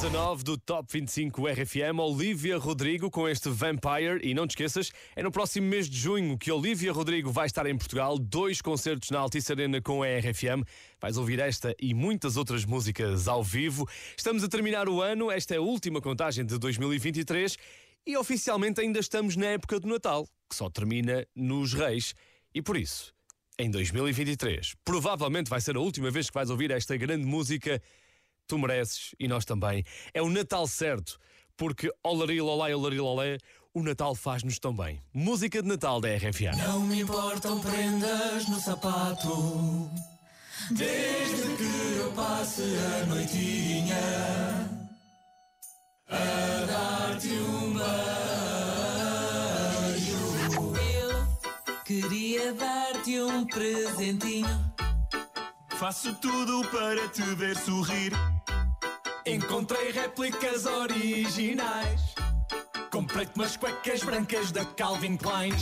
19 0.01 0.43
do 0.43 0.57
Top 0.57 0.91
25 0.91 1.47
RFM, 1.47 1.99
Olivia 1.99 2.57
Rodrigo 2.57 3.11
com 3.11 3.29
este 3.29 3.49
Vampire. 3.49 4.19
E 4.23 4.33
não 4.33 4.47
te 4.47 4.51
esqueças, 4.51 4.91
é 5.15 5.21
no 5.21 5.31
próximo 5.31 5.67
mês 5.67 5.87
de 5.87 5.95
junho 5.95 6.39
que 6.39 6.51
Olivia 6.51 6.91
Rodrigo 6.91 7.31
vai 7.31 7.45
estar 7.45 7.67
em 7.67 7.77
Portugal. 7.77 8.17
Dois 8.17 8.63
concertos 8.63 9.11
na 9.11 9.19
Altice 9.19 9.51
Arena 9.51 9.79
com 9.79 10.01
a 10.01 10.07
RFM. 10.07 10.65
Vais 10.99 11.17
ouvir 11.17 11.37
esta 11.37 11.75
e 11.79 11.93
muitas 11.93 12.35
outras 12.35 12.65
músicas 12.65 13.27
ao 13.27 13.43
vivo. 13.43 13.87
Estamos 14.17 14.43
a 14.43 14.47
terminar 14.47 14.89
o 14.89 15.03
ano, 15.03 15.29
esta 15.29 15.53
é 15.53 15.57
a 15.57 15.61
última 15.61 16.01
contagem 16.01 16.43
de 16.43 16.57
2023 16.57 17.55
e 18.03 18.17
oficialmente 18.17 18.81
ainda 18.81 18.99
estamos 18.99 19.35
na 19.35 19.45
época 19.49 19.79
do 19.79 19.87
Natal, 19.87 20.27
que 20.49 20.55
só 20.55 20.67
termina 20.67 21.27
nos 21.35 21.75
Reis. 21.75 22.15
E 22.55 22.59
por 22.59 22.75
isso, 22.75 23.13
em 23.59 23.69
2023, 23.69 24.73
provavelmente 24.83 25.47
vai 25.47 25.61
ser 25.61 25.75
a 25.75 25.79
última 25.79 26.09
vez 26.09 26.27
que 26.27 26.33
vais 26.33 26.49
ouvir 26.49 26.71
esta 26.71 26.97
grande 26.97 27.23
música. 27.27 27.79
Tu 28.51 28.57
mereces 28.59 29.15
e 29.17 29.29
nós 29.29 29.45
também. 29.45 29.85
É 30.13 30.21
o 30.21 30.29
Natal 30.29 30.67
certo, 30.67 31.17
porque 31.55 31.89
olari 32.03 32.41
lolai 32.41 32.73
olari 32.73 32.99
lolé, 32.99 33.37
o 33.73 33.81
Natal 33.81 34.13
faz-nos 34.13 34.59
tão 34.59 34.75
bem. 34.75 35.01
Música 35.13 35.61
de 35.61 35.69
Natal 35.69 36.01
da 36.01 36.09
RFM. 36.09 36.57
Não 36.67 36.81
me 36.81 36.99
importam 36.99 37.61
prendas 37.61 38.49
no 38.49 38.59
sapato, 38.59 39.89
desde 40.69 41.55
que 41.55 41.95
eu 41.97 42.11
passe 42.11 42.61
a 42.61 43.05
noitinha 43.05 43.95
a 46.09 46.65
dar-te 46.67 47.29
um 47.29 47.73
beijo. 49.93 50.17
Eu 50.99 51.25
queria 51.85 52.51
dar-te 52.51 53.17
um 53.21 53.45
presentinho. 53.45 54.73
Faço 55.77 56.13
tudo 56.15 56.67
para 56.67 57.07
te 57.07 57.23
ver 57.35 57.55
sorrir. 57.55 58.11
Encontrei 59.25 59.91
réplicas 59.91 60.65
originais. 60.65 62.01
Comprei-te 62.91 63.33
umas 63.35 63.55
cuecas 63.55 64.03
brancas 64.03 64.51
da 64.51 64.65
Calvin 64.65 65.15
Klein. 65.15 65.53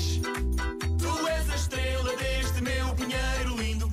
Tu 0.97 1.27
és 1.27 1.49
a 1.49 1.55
estrela 1.55 2.15
deste 2.15 2.61
meu 2.61 2.95
pinheiro 2.95 3.57
lindo. 3.57 3.89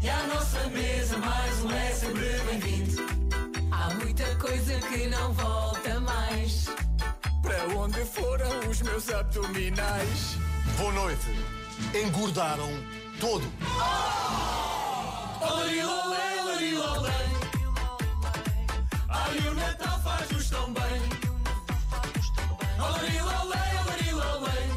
E 0.00 0.08
à 0.08 0.26
nossa 0.28 0.68
mesa 0.68 1.18
mais 1.18 1.64
um 1.64 1.70
é 1.72 1.90
sempre 1.90 2.38
bem-vindo. 2.46 3.02
Há 3.72 3.94
muita 3.94 4.36
coisa 4.36 4.78
que 4.80 5.08
não 5.08 5.32
volta 5.32 6.00
mais. 6.00 6.66
Para 7.42 7.76
onde 7.76 8.04
foram 8.04 8.70
os 8.70 8.80
meus 8.80 9.10
abdominais? 9.10 10.38
Boa 10.78 10.92
noite. 10.92 11.26
Engordaram 11.94 12.70
todo. 13.20 13.44
Olarilolé, 15.40 15.52
olarilolé. 15.52 16.33
Ai, 19.34 19.48
o 19.48 19.54
Natal 19.54 20.00
faz-nos 20.02 20.48
tão 20.48 20.72
bem. 20.72 21.02
Olarilolé, 22.78 23.62
olarilolé. 23.82 24.68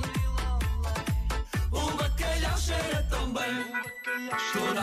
O 1.71 1.91
bacalhau 1.91 2.57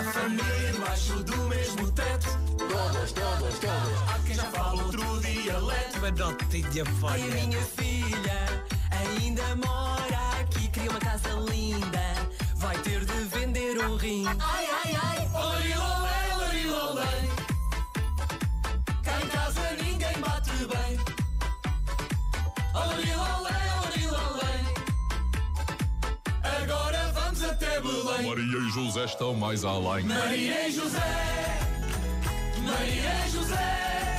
família 0.05 0.73
debaixo 0.73 1.25
do 1.25 1.37
mesmo 1.49 1.91
teto. 1.91 2.29
Todas, 2.57 3.13
todas, 3.13 3.59
todas. 3.59 4.11
Há 4.11 4.19
quem 4.25 4.37
já 4.37 4.45
fala 4.45 4.81
outro 4.85 5.21
dialeto. 5.21 6.01
Badotinha 6.01 6.85
Ai, 7.09 7.23
a 7.23 7.35
minha 7.35 7.63
filha 7.63 8.47
ainda 8.93 9.57
mora 9.57 10.41
aqui, 10.41 10.69
cria 10.69 10.91
uma 10.91 11.01
casa 11.01 11.31
linda. 11.51 12.15
Vai 12.55 12.79
ter 12.79 13.05
de 13.05 13.25
vender 13.25 13.79
um 13.85 13.97
rim. 13.97 14.25
Ai, 14.39 14.69
ai, 14.85 14.97
ai. 15.03 15.29
Larilolé. 15.33 16.15
Cá 17.37 17.43
em 19.25 19.29
casa 19.29 19.61
ninguém 19.83 20.21
bate 20.21 20.51
bem. 20.51 20.99
Larilolé, 22.75 23.61
larilolé. 23.83 24.55
Agora 26.63 27.13
vamos 27.15 27.43
até 27.43 27.81
Belém. 27.81 28.27
Maria 28.29 28.59
e 28.59 28.71
José 28.71 29.05
estão 29.05 29.35
mais 29.35 29.65
além. 29.65 30.05
Maria 30.05 30.69
e 30.69 30.73
José, 30.73 31.61
Maria 32.63 33.27
e 33.27 33.31
José, 33.31 34.19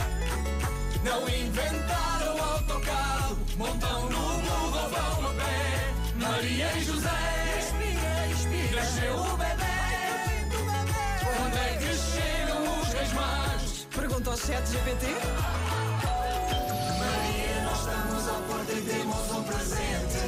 não 1.03 1.29
inventaram 1.29 2.43
autocarro, 2.43 3.37
montam 3.57 4.09
no 4.09 4.19
mundo 4.19 4.51
ou 4.53 4.89
vão 4.89 5.29
a 5.29 5.33
pé. 5.33 5.93
Maria 6.15 6.77
e 6.77 6.83
José, 6.83 7.09
Espira, 7.59 8.27
espira. 8.31 8.81
nasceu 8.81 9.15
o 9.15 9.37
bebê. 9.37 9.64
Ao 14.35 14.37
chat 14.37 14.67
GPT. 14.69 15.05
Maria, 16.99 17.61
nós 17.63 17.79
estamos 17.79 18.27
à 18.27 18.33
porta 18.33 18.73
e 18.73 18.81
temos 18.81 19.31
um 19.31 19.43
presente. 19.43 20.19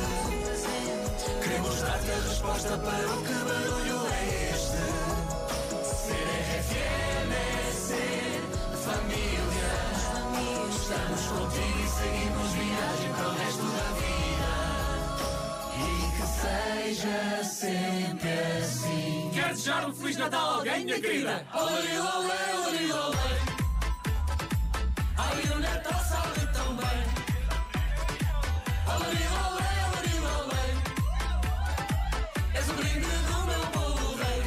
Queremos 1.44 1.82
dar-te 1.82 2.12
a 2.12 2.16
resposta 2.16 2.78
para 2.78 3.08
o 3.14 3.22
que 3.22 3.34
barulho 3.34 4.08
é 4.08 4.52
este. 4.54 4.82
Ser 5.84 6.28
RFM 6.48 7.32
é 7.34 7.72
ser 7.74 8.42
família. 8.86 9.76
Estamos 10.70 11.24
contigo 11.28 11.80
e 11.84 11.88
seguimos 11.90 12.50
viagem 12.54 13.12
para 13.14 13.28
o 13.28 13.34
resto 13.34 13.68
da 13.76 13.88
vida. 14.00 14.52
E 15.76 15.86
que 16.16 16.26
seja 16.96 17.44
sempre 17.44 18.40
assim. 18.64 19.32
Quer 19.34 19.50
desejar 19.50 19.90
um 19.90 19.94
Feliz 19.94 20.16
Natal 20.16 20.50
a 20.50 20.54
alguém, 20.56 20.86
minha 20.86 21.02
querida? 21.02 21.46
Olê, 21.54 22.00
olê, 22.00 22.40
olê, 22.68 22.94
olê. 22.94 23.57
Ai, 25.20 25.42
o 25.56 25.60
Natal 25.60 26.00
sabe 26.06 26.48
tão 26.54 26.76
bem. 26.76 27.04
Olê, 28.94 29.26
olê, 29.48 29.72
olê, 29.98 30.16
olê. 30.38 30.68
És 32.54 32.70
o 32.70 32.74
brinde 32.74 33.14
do 33.28 33.38
meu 33.50 33.64
povo 33.74 34.08
rei. 34.16 34.42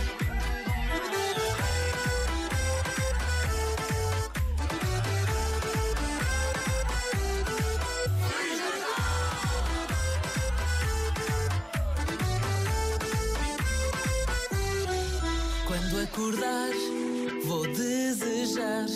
Quando 15.66 15.94
acordar, 16.02 16.72
vou 17.44 17.64
desejar 17.66 18.86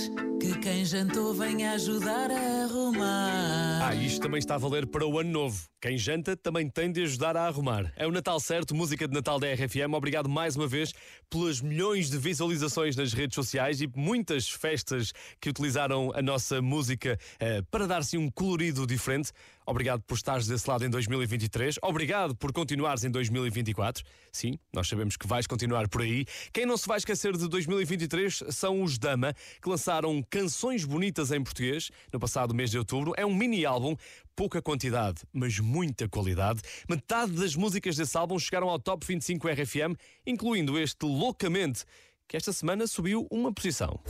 quem 0.85 0.91
jantou 0.91 1.33
venha 1.33 1.73
ajudar 1.73 2.31
a 2.31 2.65
arrumar. 2.65 3.89
Ah, 3.89 3.95
isto 3.95 4.21
também 4.21 4.39
está 4.39 4.57
a 4.57 4.59
valer 4.59 4.87
para 4.87 5.07
o 5.07 5.19
ano 5.19 5.31
novo. 5.31 5.67
Quem 5.81 5.97
janta 5.97 6.37
também 6.37 6.69
tem 6.69 6.93
de 6.93 7.03
ajudar 7.03 7.39
a 7.39 7.47
arrumar. 7.47 7.91
É 7.97 8.07
o 8.07 8.11
Natal 8.11 8.39
certo, 8.39 8.75
música 8.75 9.09
de 9.09 9.15
Natal 9.15 9.39
da 9.39 9.47
RFM. 9.53 9.95
Obrigado 9.95 10.29
mais 10.29 10.57
uma 10.57 10.67
vez 10.67 10.93
pelas 11.31 11.61
milhões 11.61 12.11
de 12.11 12.19
visualizações 12.19 12.97
nas 12.97 13.13
redes 13.13 13.35
sociais 13.35 13.81
e 13.81 13.87
muitas 13.95 14.49
festas 14.49 15.13
que 15.41 15.49
utilizaram 15.49 16.11
a 16.15 16.21
nossa 16.21 16.61
música 16.61 17.19
eh, 17.39 17.63
para 17.71 17.87
dar-se 17.87 18.19
um 18.19 18.31
colorido 18.31 18.87
diferente. 18.87 19.31
Obrigado 19.67 20.03
por 20.03 20.15
estares 20.15 20.47
desse 20.47 20.69
lado 20.69 20.85
em 20.85 20.91
2023. 20.91 21.79
Obrigado 21.83 22.37
por 22.37 22.53
continuares 22.53 23.05
em 23.05 23.11
2024. 23.11 24.05
Sim, 24.31 24.59
nós 24.73 24.89
sabemos 24.89 25.17
que 25.17 25.27
vais 25.27 25.47
continuar 25.47 25.89
por 25.89 26.03
aí. 26.03 26.27
Quem 26.53 26.67
não 26.67 26.77
se 26.77 26.87
vai 26.87 26.99
esquecer 26.99 27.37
de 27.37 27.49
2023 27.49 28.45
são 28.51 28.83
os 28.83 28.99
Dama, 28.99 29.35
que 29.63 29.69
lançaram 29.69 30.23
Canções 30.31 30.74
Bonitas 30.83 31.31
em 31.31 31.45
Português 31.45 31.91
no 32.13 32.19
passado 32.19 32.55
mês 32.55 32.71
de 32.71 32.79
outubro. 32.79 33.13
É 33.17 33.25
um 33.25 33.35
mini 33.35 33.65
álbum, 33.65 33.95
pouca 34.35 34.61
quantidade, 34.61 35.23
mas 35.33 35.61
muita 35.61 36.09
qualidade. 36.09 36.61
Metade 36.89 37.33
das 37.33 37.55
músicas 37.55 37.97
desse 37.97 38.17
álbum 38.17 38.39
chegaram 38.39 38.69
ao 38.69 38.79
Top 38.79 39.07
25 39.07 39.47
RFM, 39.47 39.95
incluindo 40.27 40.77
este 40.79 41.05
Loucamente, 41.07 41.85
que 42.27 42.37
esta 42.37 42.53
semana 42.53 42.87
subiu 42.87 43.27
uma 43.31 43.53
posição. 43.53 44.01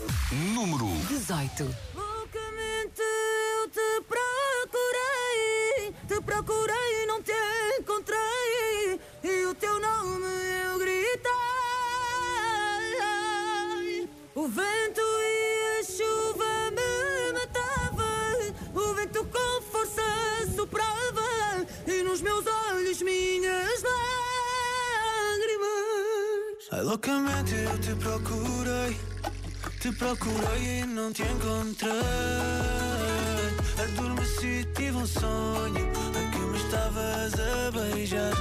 Número 0.55 0.87
18. 1.09 1.65
Loucamente 1.95 3.03
eu 3.03 3.69
te 3.69 4.05
procurei, 4.09 5.93
te 6.09 6.21
procurei 6.23 7.03
e 7.03 7.07
não 7.07 7.23
te 7.23 7.33
encontrei. 7.81 9.01
E 9.23 9.47
o 9.47 9.55
teu 9.55 9.81
nome 9.81 10.27
eu 10.65 10.79
gritei. 10.79 11.35
O 14.35 14.49
vento 14.49 15.04
soprava. 20.65 21.67
E 21.87 22.03
nos 22.03 22.23
meus 22.23 22.45
olhos 22.47 23.03
minhas 23.03 23.83
lágrimas. 23.83 24.09
Ai, 26.73 26.83
loucamente 26.83 27.55
eu 27.55 27.79
te 27.79 27.95
procurei, 27.97 28.97
te 29.81 29.93
procurei 29.93 30.81
e 30.81 30.87
não 30.87 31.13
te 31.13 31.23
encontrei. 31.23 31.93
Adormeci, 33.83 34.67
tive 34.75 34.97
um 34.97 35.07
sonho 35.07 35.93
a 36.19 36.31
que 36.31 36.39
me 36.39 36.57
estavas 36.57 37.35
a 37.35 37.71
beijar. 37.71 38.33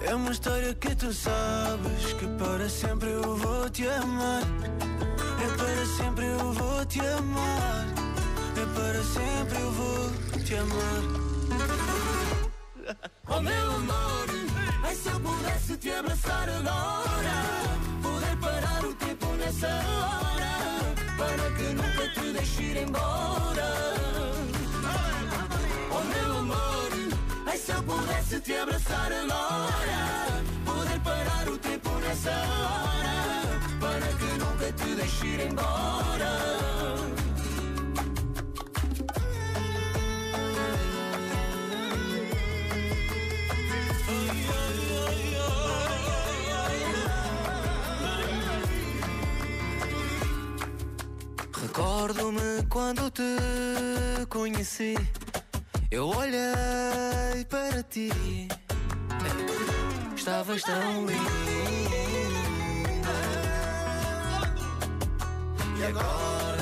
É 0.00 0.14
uma 0.14 0.32
história 0.32 0.74
que 0.74 0.94
tu 0.96 1.12
sabes 1.12 2.12
que 2.18 2.26
para 2.38 2.68
sempre 2.68 3.10
eu 3.10 3.36
vou 3.36 3.70
te 3.70 3.86
amar. 3.86 4.42
É 5.40 5.46
para 5.56 5.86
sempre 5.86 6.26
eu 6.26 6.52
vou 6.52 6.84
te 6.86 7.00
amar. 7.00 7.86
É 8.60 8.66
para 8.74 9.02
sempre 9.04 9.60
eu 9.60 9.70
vou 9.72 10.31
te 10.42 10.56
amar. 10.56 11.02
Oh 13.28 13.40
meu 13.40 13.70
amor, 13.76 14.26
ai 14.82 14.94
se 14.94 15.08
eu 15.08 15.20
pudesse 15.20 15.76
te 15.76 15.90
abraçar 15.90 16.48
agora, 16.48 17.38
poder 18.02 18.36
parar 18.38 18.84
o 18.84 18.94
tempo 18.94 19.26
nessa 19.36 19.68
hora, 19.68 20.94
para 21.16 21.50
que 21.56 21.74
nunca 21.74 22.08
te 22.14 22.32
deixe 22.32 22.62
ir 22.62 22.76
embora. 22.78 23.70
Oh 25.90 26.04
meu 26.12 26.38
amor, 26.38 26.90
ai 27.46 27.58
se 27.58 27.72
eu 27.72 27.82
pudesse 27.84 28.40
te 28.40 28.54
abraçar 28.54 29.12
agora, 29.12 30.42
poder 30.64 31.00
parar 31.00 31.48
o 31.48 31.58
tempo 31.58 31.90
nessa 32.00 32.30
hora, 32.30 33.16
para 33.80 34.08
que 34.18 34.38
nunca 34.42 34.72
te 34.72 34.94
deixe 34.96 35.26
ir 35.26 35.40
embora. 35.50 37.11
Recordo-me 52.02 52.66
quando 52.68 53.12
te 53.12 53.22
conheci. 54.28 54.96
Eu 55.88 56.08
olhei 56.08 57.44
para 57.48 57.80
ti. 57.84 58.10
Estavas 60.16 60.62
tão 60.62 61.06
linda. 61.06 61.22
E 65.78 65.84
agora 65.84 66.61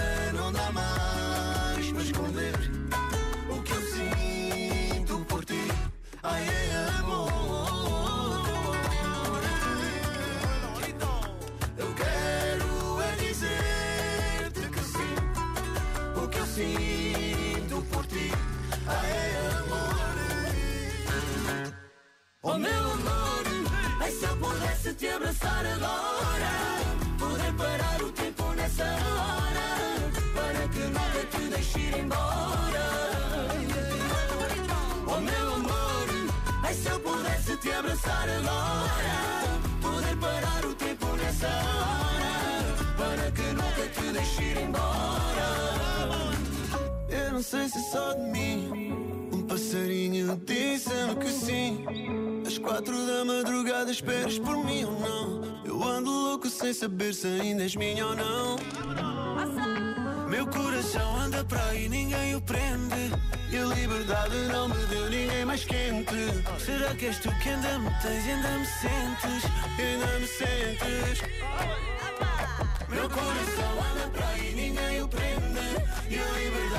sinto 16.61 17.82
por 17.90 18.06
ti. 18.06 18.30
Ai, 18.86 19.12
amor. 19.58 20.16
Oh, 22.42 22.58
meu 22.58 22.84
amor, 22.96 23.44
ai, 24.00 24.11
se 24.11 24.24
eu 24.24 24.36
pudesse 24.36 24.94
te 24.94 25.08
abraçar 25.08 25.64
agora, 25.66 26.52
poder 27.18 27.52
parar 27.54 28.02
o 28.02 28.11
tempo 28.12 28.44
nessa 28.54 28.84
hora, 28.84 29.68
para 30.36 30.68
que 30.72 30.84
nunca 30.96 31.22
te 31.32 31.42
deixe 31.54 31.78
ir 31.78 31.98
embora. 31.98 32.86
Oh, 35.06 35.20
meu 35.20 35.54
amor, 35.54 36.06
ai, 36.64 36.74
se 36.74 36.88
eu 36.88 37.00
pudesse 37.00 37.56
te 37.58 37.70
abraçar 37.72 38.28
agora, 38.38 39.16
poder 39.82 40.16
parar 40.16 40.64
o 40.64 40.74
tempo 40.74 41.06
nessa 41.16 41.48
hora, 41.48 42.34
para 42.96 43.30
que 43.36 43.46
nunca 43.58 43.84
te 43.94 44.12
deixe 44.12 44.42
ir 44.42 44.56
embora 44.62 45.69
só 47.43 48.12
de 48.14 48.22
mim. 48.30 48.93
Um 49.32 49.43
passarinho 49.47 50.36
disse-me 50.45 51.16
que 51.16 51.30
sim. 51.30 51.84
Às 52.47 52.59
quatro 52.59 52.95
da 53.07 53.24
madrugada 53.24 53.91
esperas 53.91 54.38
por 54.38 54.57
mim 54.64 54.84
ou 54.84 55.01
não? 55.01 55.62
Eu 55.64 55.82
ando 55.82 56.11
louco 56.11 56.49
sem 56.49 56.72
saber 56.72 57.14
se 57.14 57.26
ainda 57.26 57.62
és 57.62 57.76
minha 57.76 58.07
ou 58.07 58.14
não. 58.14 58.57
Meu 60.28 60.47
coração 60.47 61.16
anda 61.16 61.43
para 61.45 61.64
aí, 61.68 61.88
ninguém 61.88 62.34
o 62.34 62.41
prende. 62.41 63.11
E 63.51 63.57
a 63.57 63.64
liberdade 63.64 64.36
não 64.53 64.68
me 64.68 64.86
deu 64.86 65.11
ninguém 65.11 65.45
mais 65.45 65.64
quente. 65.64 66.14
Será 66.59 66.95
que 66.95 67.07
és 67.07 67.18
tu 67.18 67.30
que 67.38 67.49
ainda 67.49 67.78
me 67.78 67.91
tens 68.01 68.26
ainda 68.26 68.59
me 68.59 68.66
sentes? 68.66 69.51
Ainda 69.78 70.18
me 70.18 70.26
sentes? 70.26 71.22
Meu 72.88 73.09
coração 73.09 73.72
anda 73.93 74.11
para 74.12 74.28
aí, 74.28 74.53
ninguém 74.55 75.03
o 75.03 75.09
prende. 75.09 75.41
E 76.09 76.18
a 76.18 76.38
liberdade 76.38 76.69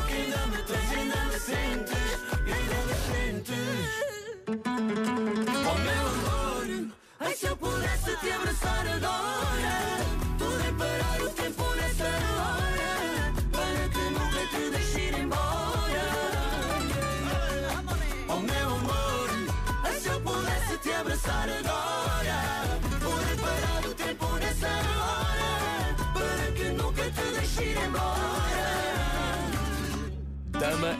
que 0.00 0.14
ainda 0.14 0.46
me 0.46 0.62
tens 0.62 0.92
e 0.92 0.94
ainda 0.96 1.24
me 1.24 1.38
sentes? 1.38 2.08
Ainda 2.54 2.78
me 2.86 2.94
sentes? 3.08 3.88
Oh 5.46 5.78
meu 5.78 6.04
amor, 6.14 6.66
ai 7.20 7.34
se 7.34 7.46
eu 7.46 7.56
pudesse 7.56 8.16
te 8.16 8.30
abraçar 8.32 8.86
agora, 8.86 9.93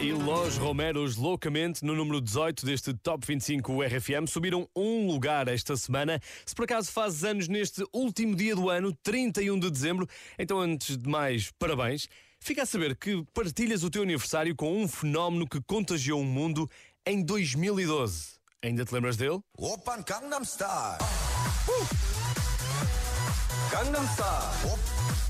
E 0.00 0.12
Los 0.12 0.56
Romeros 0.56 1.16
loucamente 1.16 1.84
no 1.84 1.94
número 1.94 2.20
18 2.20 2.66
deste 2.66 2.92
Top 2.94 3.26
25 3.26 3.82
RFM 3.82 4.26
subiram 4.26 4.68
um 4.74 5.06
lugar 5.06 5.48
esta 5.48 5.76
semana. 5.76 6.20
Se 6.44 6.54
por 6.54 6.64
acaso 6.64 6.90
fazes 6.90 7.24
anos 7.24 7.48
neste 7.48 7.84
último 7.92 8.34
dia 8.34 8.54
do 8.54 8.68
ano, 8.68 8.92
31 9.02 9.58
de 9.58 9.70
dezembro, 9.70 10.08
então 10.38 10.60
antes 10.60 10.96
de 10.96 11.08
mais, 11.08 11.50
parabéns. 11.58 12.08
Fica 12.40 12.64
a 12.64 12.66
saber 12.66 12.96
que 12.96 13.24
partilhas 13.32 13.82
o 13.84 13.90
teu 13.90 14.02
aniversário 14.02 14.54
com 14.54 14.76
um 14.76 14.86
fenómeno 14.86 15.48
que 15.48 15.60
contagiou 15.62 16.20
o 16.20 16.24
mundo 16.24 16.68
em 17.06 17.22
2012. 17.24 18.34
Ainda 18.62 18.84
te 18.84 18.92
lembras 18.92 19.16
dele? 19.16 19.40
Open 19.56 20.02
Gangnam 20.06 20.44
Style. 20.44 20.98
Uh. 21.68 21.86
Gangnam 23.70 24.06
Style. 24.08 24.72
Op, 24.72 24.78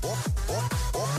op, 0.03 0.17
op, 0.49 0.73
op. 0.95 1.09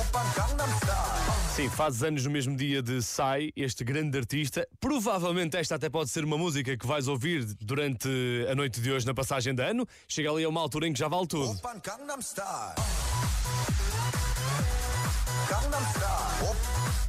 Open 0.00 0.32
Gangnam 0.34 0.76
Style. 0.78 1.23
Sim, 1.54 1.70
fazes 1.70 2.02
anos 2.02 2.24
no 2.24 2.32
mesmo 2.32 2.56
dia 2.56 2.82
de 2.82 3.00
Sai, 3.00 3.52
este 3.54 3.84
grande 3.84 4.18
artista. 4.18 4.66
Provavelmente 4.80 5.56
esta 5.56 5.76
até 5.76 5.88
pode 5.88 6.10
ser 6.10 6.24
uma 6.24 6.36
música 6.36 6.76
que 6.76 6.84
vais 6.84 7.06
ouvir 7.06 7.44
durante 7.60 8.08
a 8.50 8.56
noite 8.56 8.80
de 8.80 8.90
hoje 8.90 9.06
na 9.06 9.14
passagem 9.14 9.54
de 9.54 9.62
ano. 9.62 9.86
Chega 10.08 10.32
ali 10.32 10.42
a 10.42 10.48
uma 10.48 10.60
altura 10.60 10.88
em 10.88 10.92
que 10.92 10.98
já 10.98 11.06
vale 11.06 11.28
tudo. 11.28 11.50
Open 11.50 11.80
Gangnam 11.80 12.20
Style. 12.20 12.74
Gangnam 15.48 15.80
Style. 15.90 16.50
Op, 16.50 16.56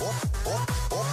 op, 0.03 0.15
op, 0.45 0.93
op. 0.93 1.07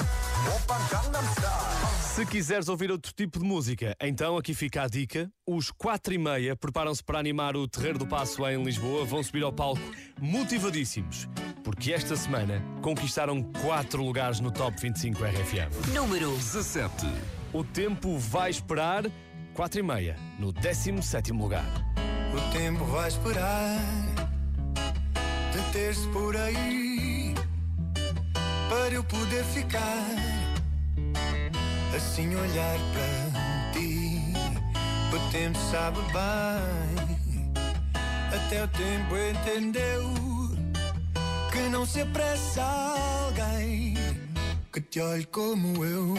Open 0.55 0.89
Gangnam 0.91 1.25
Style. 1.33 1.72
Se 2.15 2.27
quiseres 2.27 2.69
ouvir 2.69 2.91
outro 2.91 3.11
tipo 3.11 3.39
de 3.39 3.45
música, 3.47 3.97
então 3.99 4.37
aqui 4.37 4.53
fica 4.53 4.83
a 4.83 4.87
dica. 4.87 5.33
Os 5.47 5.71
quatro 5.71 6.13
e 6.13 6.19
meia 6.19 6.55
preparam-se 6.55 7.03
para 7.03 7.19
animar 7.19 7.57
o 7.57 7.67
Terreiro 7.67 7.99
do 7.99 8.07
Passo 8.07 8.47
em 8.47 8.63
Lisboa. 8.63 9.03
Vão 9.07 9.23
subir 9.23 9.43
ao 9.43 9.51
palco 9.51 9.81
motivadíssimos, 10.21 11.27
porque 11.65 11.91
esta 11.91 12.15
semana 12.15 12.63
conquistaram 12.83 13.43
quatro 13.43 14.05
lugares 14.05 14.41
no 14.41 14.51
Top 14.51 14.79
25 14.79 15.25
RFM. 15.25 15.95
Número 15.95 16.31
17. 16.37 17.07
O 17.51 17.65
tempo 17.65 18.19
vai 18.19 18.51
esperar 18.51 19.11
quatro 19.55 19.81
e 19.81 19.83
meia, 19.83 20.19
no 20.39 20.53
17º 20.53 21.41
lugar. 21.41 21.65
O 22.37 22.53
tempo 22.53 22.85
vai 22.85 23.09
esperar 23.09 23.79
deter-se 25.55 26.07
por 26.09 26.37
aí 26.37 27.35
para 28.69 28.95
eu 28.95 29.03
poder 29.03 29.45
ficar 29.45 30.42
assim 31.95 32.35
olhar 32.35 32.79
para 32.93 33.73
ti. 33.73 34.33
O 35.15 35.31
tempo 35.31 35.59
sabe 35.71 35.99
bem, 36.13 37.53
até 38.35 38.65
o 38.65 38.69
tempo 38.69 39.17
entendeu 39.17 40.11
que 41.53 41.69
não 41.69 41.85
se 41.85 42.01
apressa 42.01 42.63
alguém 42.63 43.95
que 44.73 44.81
te 44.81 45.01
olhe 45.01 45.27
como 45.27 45.85
eu. 45.85 46.15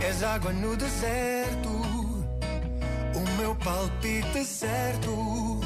És 0.00 0.22
água 0.22 0.50
no 0.52 0.74
deserto, 0.76 1.68
o 3.14 3.36
meu 3.36 3.54
palpite 3.56 4.44
certo. 4.44 5.60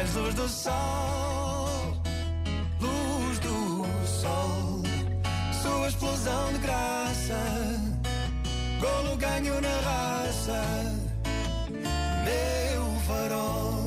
És 0.00 0.14
luz 0.14 0.34
do 0.34 0.48
sol, 0.48 1.61
explosão 5.92 6.52
de 6.52 6.58
graça, 6.58 7.38
golo 8.80 9.16
ganho 9.16 9.60
na 9.60 9.76
raça, 9.88 10.62
meu 12.24 12.84
farol. 13.06 13.84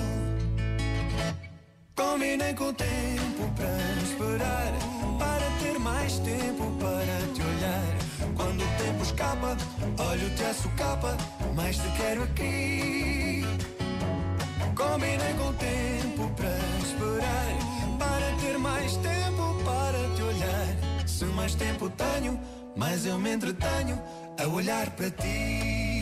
Combinei 1.96 2.54
com 2.54 2.66
o 2.66 2.74
tempo 2.74 3.44
para 3.56 4.04
esperar, 4.04 4.74
para 5.18 5.50
ter 5.62 5.80
mais 5.80 6.20
tempo 6.20 6.72
para 6.80 7.34
te 7.34 7.42
olhar. 7.42 7.98
Quando 8.36 8.62
o 8.62 8.84
tempo 8.84 9.04
escapa, 9.04 9.58
olho-te 9.98 10.44
a 10.44 10.54
socapa, 10.54 11.18
mas 11.56 11.78
te 11.78 11.90
quero 11.98 12.24
aqui. 12.24 13.44
Combinei 14.76 15.34
com 15.40 15.50
o 15.50 15.54
tempo 15.54 16.30
para 16.36 16.58
esperar, 16.86 17.98
para 17.98 18.32
ter 18.42 18.58
mais 18.60 18.96
tempo 18.98 19.35
mais 21.46 21.54
tempo 21.54 21.88
tenho, 21.92 22.40
mais 22.76 23.06
eu 23.06 23.20
me 23.20 23.32
entretenho 23.32 24.02
a 24.36 24.48
olhar 24.48 24.90
para 24.96 25.12
ti. 25.12 25.95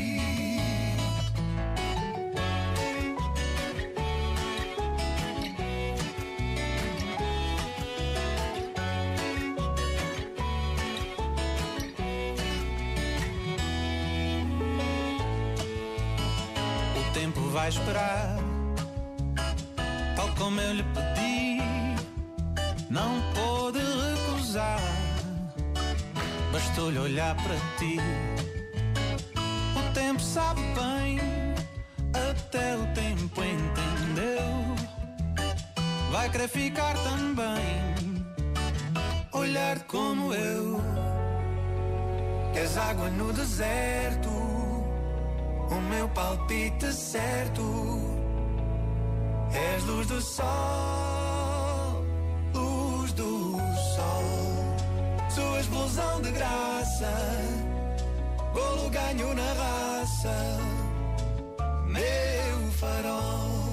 Para 27.43 27.55
ti. 27.77 27.97
O 29.75 29.93
tempo 29.93 30.21
sabe 30.21 30.61
bem, 30.61 31.19
até 32.29 32.75
o 32.75 32.85
tempo 32.93 33.41
entendeu. 33.43 34.75
Vai 36.11 36.29
querer 36.29 36.47
ficar 36.47 36.95
também, 37.03 37.95
olhar 39.33 39.79
como 39.83 40.33
eu. 40.33 40.81
És 42.55 42.77
água 42.77 43.09
no 43.09 43.33
deserto, 43.33 44.29
o 44.29 45.81
meu 45.89 46.07
palpite 46.09 46.93
certo. 46.93 47.63
És 49.51 49.83
luz 49.83 50.07
do 50.07 50.21
sol, 50.21 50.82
explosão 55.63 56.21
de 56.21 56.31
graça, 56.31 57.11
golo 58.53 58.89
ganho 58.89 59.33
na 59.33 59.53
raça, 59.53 60.35
meu 61.87 62.71
farol. 62.79 63.63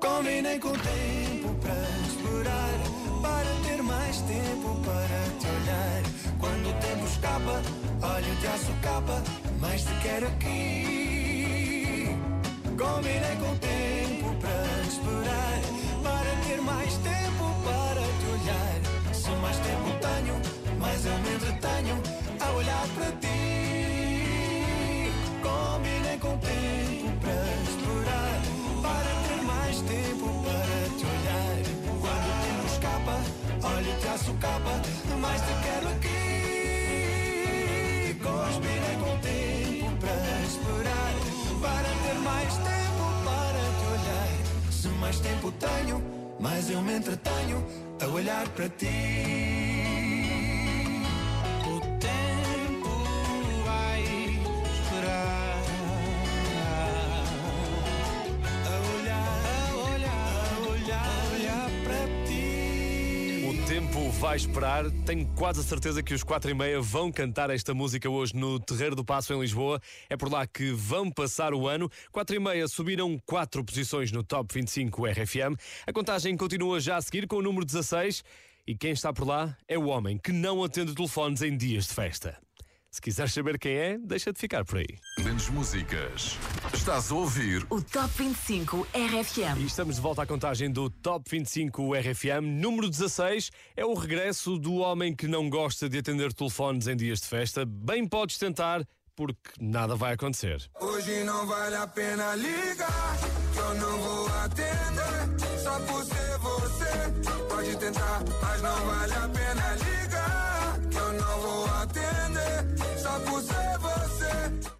Combinei 0.00 0.58
com 0.58 0.68
o 0.68 0.78
tempo 0.78 1.54
para 1.62 1.88
esperar, 2.08 2.78
para 3.22 3.68
ter 3.68 3.82
mais 3.82 4.16
tempo 4.22 4.80
para 4.84 5.20
te 5.38 5.46
olhar. 5.46 6.02
Quando 6.40 6.70
o 6.70 6.74
tempo 6.80 7.06
escapa, 7.06 7.62
olho-te 8.02 8.46
a 8.46 8.58
socapa, 8.58 9.22
mas 9.60 9.82
te 9.82 9.94
quero 10.02 10.26
aqui. 10.26 12.16
Combinei 12.76 13.36
com 13.36 13.52
o 13.52 13.58
tempo 13.58 14.34
para 14.40 14.82
esperar, 14.88 15.60
para 16.02 16.30
ter 16.48 16.60
mais 16.62 16.94
tempo 16.94 17.44
para 17.64 18.02
te 18.18 18.26
olhar. 18.34 18.80
Se 19.14 19.30
mais 19.42 19.56
tempo 19.58 19.99
a 21.62 22.52
olhar 22.52 22.88
para 22.94 23.12
ti. 23.20 23.28
Combinei 25.42 26.18
com 26.18 26.34
o 26.34 26.38
tempo 26.38 27.12
para 27.20 27.44
explorar, 27.62 28.40
para 28.82 29.12
ter 29.28 29.42
mais 29.44 29.80
tempo 29.82 30.26
para 30.42 30.88
te 30.96 31.04
olhar. 31.04 31.56
Quando 32.00 32.28
o 32.28 32.34
tempo 32.40 32.66
escapa, 32.66 33.16
olho 33.62 33.92
te 34.00 34.08
à 34.08 34.16
capa, 34.40 34.74
mas 35.20 35.40
te 35.42 35.52
quero 35.62 35.88
aqui. 35.88 36.20
Combinei 38.22 38.96
com 39.02 39.10
o 39.12 39.18
tempo 39.18 39.96
para 40.00 40.40
explorar, 40.46 41.14
para 41.60 41.90
ter 42.04 42.18
mais 42.20 42.54
tempo 42.54 43.04
para 43.24 43.62
te 43.76 43.84
olhar. 43.92 44.32
Se 44.70 44.88
mais 44.88 45.20
tempo 45.20 45.52
tenho, 45.52 46.02
mais 46.40 46.70
eu 46.70 46.80
me 46.80 46.94
entretenho 46.96 47.66
a 48.00 48.06
olhar 48.06 48.48
para 48.48 48.68
ti. 48.70 49.99
Vai 64.20 64.36
esperar. 64.36 64.84
Tenho 65.06 65.26
quase 65.34 65.60
a 65.60 65.62
certeza 65.62 66.02
que 66.02 66.12
os 66.12 66.22
4 66.22 66.50
e 66.50 66.54
meia 66.54 66.78
vão 66.78 67.10
cantar 67.10 67.48
esta 67.48 67.72
música 67.72 68.08
hoje 68.08 68.36
no 68.36 68.60
Terreiro 68.60 68.94
do 68.94 69.02
Passo 69.02 69.32
em 69.32 69.40
Lisboa. 69.40 69.80
É 70.10 70.16
por 70.16 70.30
lá 70.30 70.46
que 70.46 70.72
vão 70.72 71.10
passar 71.10 71.54
o 71.54 71.66
ano. 71.66 71.90
4 72.12 72.36
e 72.36 72.38
meia 72.38 72.68
subiram 72.68 73.18
4 73.24 73.64
posições 73.64 74.12
no 74.12 74.22
Top 74.22 74.52
25 74.52 75.06
RFM. 75.06 75.56
A 75.86 75.92
contagem 75.92 76.36
continua 76.36 76.80
já 76.80 76.98
a 76.98 77.00
seguir 77.00 77.26
com 77.26 77.36
o 77.36 77.42
número 77.42 77.64
16. 77.64 78.22
E 78.66 78.76
quem 78.76 78.90
está 78.90 79.10
por 79.10 79.26
lá 79.26 79.56
é 79.66 79.78
o 79.78 79.86
homem 79.86 80.18
que 80.18 80.32
não 80.32 80.62
atende 80.62 80.94
telefones 80.94 81.40
em 81.40 81.56
dias 81.56 81.86
de 81.86 81.94
festa. 81.94 82.36
Se 82.92 83.00
quiseres 83.00 83.32
saber 83.32 83.56
quem 83.56 83.72
é, 83.72 83.98
deixa 83.98 84.32
de 84.32 84.40
ficar 84.40 84.64
por 84.64 84.78
aí. 84.78 84.98
Menos 85.20 85.48
músicas. 85.48 86.36
Estás 86.74 87.12
a 87.12 87.14
ouvir 87.14 87.64
O 87.70 87.80
Top 87.80 88.10
25 88.18 88.84
RFM. 88.92 89.60
E 89.60 89.64
estamos 89.64 89.94
de 89.94 90.00
volta 90.02 90.22
à 90.22 90.26
contagem 90.26 90.68
do 90.68 90.90
Top 90.90 91.24
25 91.30 91.94
RFM. 91.94 92.42
Número 92.42 92.90
16 92.90 93.52
é 93.76 93.84
o 93.84 93.94
regresso 93.94 94.58
do 94.58 94.74
homem 94.78 95.14
que 95.14 95.28
não 95.28 95.48
gosta 95.48 95.88
de 95.88 95.98
atender 95.98 96.32
telefones 96.32 96.88
em 96.88 96.96
dias 96.96 97.20
de 97.20 97.28
festa. 97.28 97.64
Bem 97.64 98.08
podes 98.08 98.38
tentar, 98.38 98.84
porque 99.14 99.52
nada 99.60 99.94
vai 99.94 100.14
acontecer. 100.14 100.68
Hoje 100.80 101.22
não 101.22 101.46
vale 101.46 101.76
a 101.76 101.86
pena 101.86 102.34
ligar, 102.34 103.16
que 103.52 103.58
eu 103.58 103.74
não 103.76 103.98
vou 103.98 104.26
atender. 104.42 105.60
Só 105.62 105.78
por 105.78 106.04
ser 106.04 106.38
você, 106.38 107.44
pode 107.48 107.76
tentar, 107.76 108.24
mas 108.42 108.62
não 108.62 108.84
vale 108.84 109.12
a 109.14 109.28
pena 109.28 109.76
ligar, 109.76 110.80
que 110.90 110.96
eu 110.96 111.12
não 111.12 111.40
vou 111.40 111.66
atender. 111.66 112.19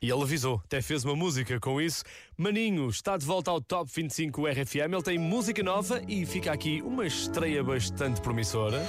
E 0.02 0.10
ele 0.10 0.22
avisou, 0.22 0.62
até 0.64 0.80
fez 0.80 1.04
uma 1.04 1.14
música 1.14 1.60
com 1.60 1.78
isso. 1.78 2.02
Maninho 2.34 2.88
está 2.88 3.18
de 3.18 3.26
volta 3.26 3.50
ao 3.50 3.60
Top 3.60 3.90
25 3.94 4.46
RFM. 4.46 4.94
Ele 4.94 5.02
tem 5.02 5.18
música 5.18 5.62
nova 5.62 6.00
e 6.08 6.24
fica 6.24 6.50
aqui 6.52 6.80
uma 6.80 7.06
estreia 7.06 7.62
bastante 7.62 8.18
promissora. 8.22 8.82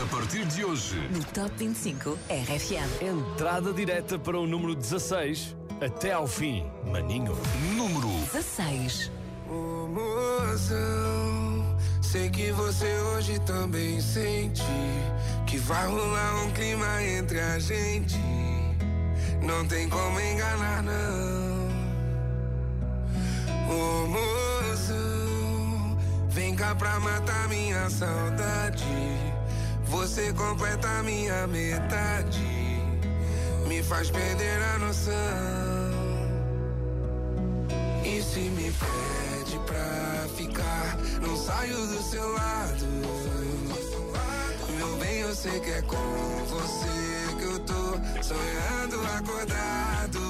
A 0.00 0.06
partir 0.14 0.44
de 0.46 0.64
hoje, 0.64 0.96
No 1.10 1.24
Top 1.24 1.50
25 1.58 2.16
RFM. 2.30 3.02
Entrada 3.02 3.72
direta 3.72 4.16
para 4.16 4.38
o 4.38 4.46
número 4.46 4.76
16, 4.76 5.56
até 5.80 6.12
ao 6.12 6.28
fim. 6.28 6.64
Maninho. 6.86 7.36
número 7.76 8.08
16. 8.32 9.10
Ô 9.50 9.88
mozão, 9.88 11.76
sei 12.00 12.30
que 12.30 12.52
você 12.52 12.96
hoje 13.00 13.40
também 13.40 14.00
sente 14.00 14.62
que 15.48 15.58
vai 15.58 15.88
rolar 15.88 16.44
um 16.44 16.52
clima 16.52 17.02
entre 17.02 17.40
a 17.40 17.58
gente. 17.58 18.16
Não 19.44 19.66
tem 19.66 19.86
como 19.90 20.18
enganar, 20.18 20.82
não. 20.82 21.68
Ô 23.68 24.06
mozão, 24.06 25.98
vem 26.30 26.56
cá 26.56 26.74
pra 26.74 26.98
matar 26.98 27.46
minha 27.48 27.90
saudade. 27.90 28.84
Você 29.84 30.32
completa 30.32 31.02
minha 31.02 31.46
metade, 31.46 32.80
me 33.68 33.82
faz 33.82 34.10
perder 34.10 34.62
a 34.74 34.78
noção. 34.78 35.12
E 38.02 38.22
se 38.22 38.40
me 38.40 38.72
pede 38.72 39.58
pra 39.66 40.26
ficar, 40.36 40.96
não 41.20 41.36
saio 41.36 41.76
do 41.76 42.02
seu 42.02 42.32
lado. 42.32 42.86
Meu 44.76 44.96
bem, 44.96 45.20
eu 45.20 45.34
sei 45.34 45.60
que 45.60 45.70
é 45.70 45.82
com 45.82 45.96
você 46.48 47.03
tô 47.64 48.22
sonhando 48.22 49.00
acordado. 49.16 50.20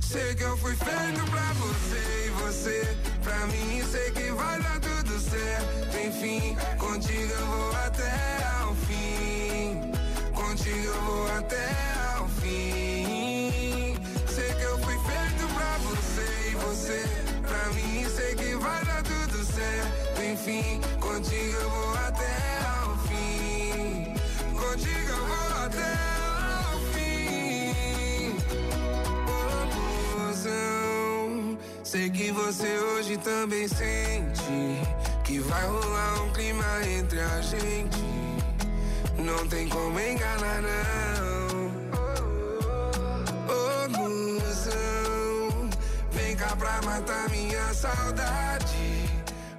Sei 0.00 0.34
que 0.34 0.42
eu 0.42 0.56
fui 0.58 0.74
feito 0.74 1.30
pra 1.30 1.52
você 1.54 2.26
e 2.26 2.30
você 2.30 2.96
pra 3.22 3.46
mim. 3.46 3.82
Sei 3.90 4.10
que 4.10 4.30
vai 4.32 4.62
dar 4.62 4.80
tudo 4.80 5.18
certo. 5.18 5.96
Enfim, 6.06 6.56
contigo 6.78 7.32
eu 7.32 7.46
vou 7.46 7.76
até 7.76 8.51
Sei 32.02 32.10
que 32.10 32.32
você 32.32 32.78
hoje 32.78 33.16
também 33.18 33.68
sente 33.68 34.42
que 35.22 35.38
vai 35.38 35.64
rolar 35.68 36.24
um 36.24 36.32
clima 36.32 36.64
entre 36.84 37.20
a 37.20 37.40
gente. 37.40 38.02
Não 39.16 39.46
tem 39.46 39.68
como 39.68 40.00
enganar, 40.00 40.62
não. 40.62 41.66
Ô, 43.46 43.88
mozão, 43.88 45.70
vem 46.10 46.34
cá 46.34 46.56
pra 46.56 46.82
matar 46.82 47.30
minha 47.30 47.72
saudade. 47.72 49.08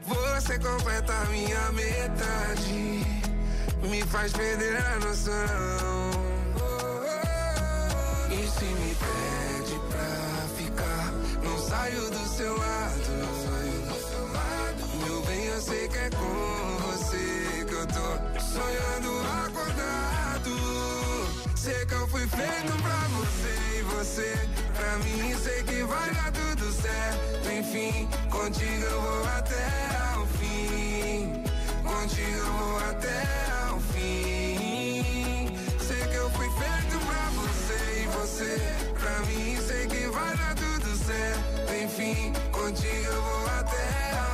Você 0.06 0.60
completa 0.60 1.14
minha 1.32 1.72
metade, 1.72 3.06
me 3.90 4.02
faz 4.02 4.34
perder 4.34 4.84
a 4.86 5.00
noção. 5.00 5.93
Seu 12.36 12.58
lado. 12.58 13.14
Meu 15.06 15.22
bem, 15.22 15.46
eu 15.46 15.62
sei 15.62 15.88
que 15.88 15.98
é 15.98 16.10
com 16.10 16.78
você 16.88 17.66
que 17.68 17.74
eu 17.74 17.88
tô 17.88 18.18
sonhando 18.42 19.22
acordado. 19.46 20.52
Sei 21.56 21.86
que 21.86 21.94
eu 21.94 22.08
fui 22.08 22.28
feito 22.28 22.74
pra 22.82 23.08
você 23.18 23.78
e 23.78 23.82
você 23.84 24.50
pra 24.76 24.98
mim. 25.04 25.36
Sei 25.44 25.64
que 25.64 25.84
vai 25.84 26.14
dar 26.16 26.32
tudo 26.32 26.72
certo. 26.72 27.52
Enfim, 27.52 28.10
contigo 28.32 28.84
eu 28.84 29.02
vou 29.02 29.26
até 29.28 29.68
ao 30.16 30.26
fim. 30.26 31.44
Contigo 31.84 32.38
eu 32.38 32.54
vou 32.54 32.78
até 32.90 33.24
ao 33.70 33.80
fim. 33.80 35.56
Sei 35.80 36.08
que 36.08 36.16
eu 36.16 36.30
fui 36.32 36.50
feito 36.50 36.98
pra 37.06 37.30
você 37.42 38.02
e 38.02 38.08
você 38.08 38.58
pra 39.00 39.20
mim. 39.28 39.58
Sei 39.68 39.88
que 39.88 39.93
certo. 41.84 42.02
Enfim, 42.02 42.32
contigo 42.52 43.06
eu 43.06 43.22
vou 43.22 43.48
até 43.48 44.18
ao 44.18 44.33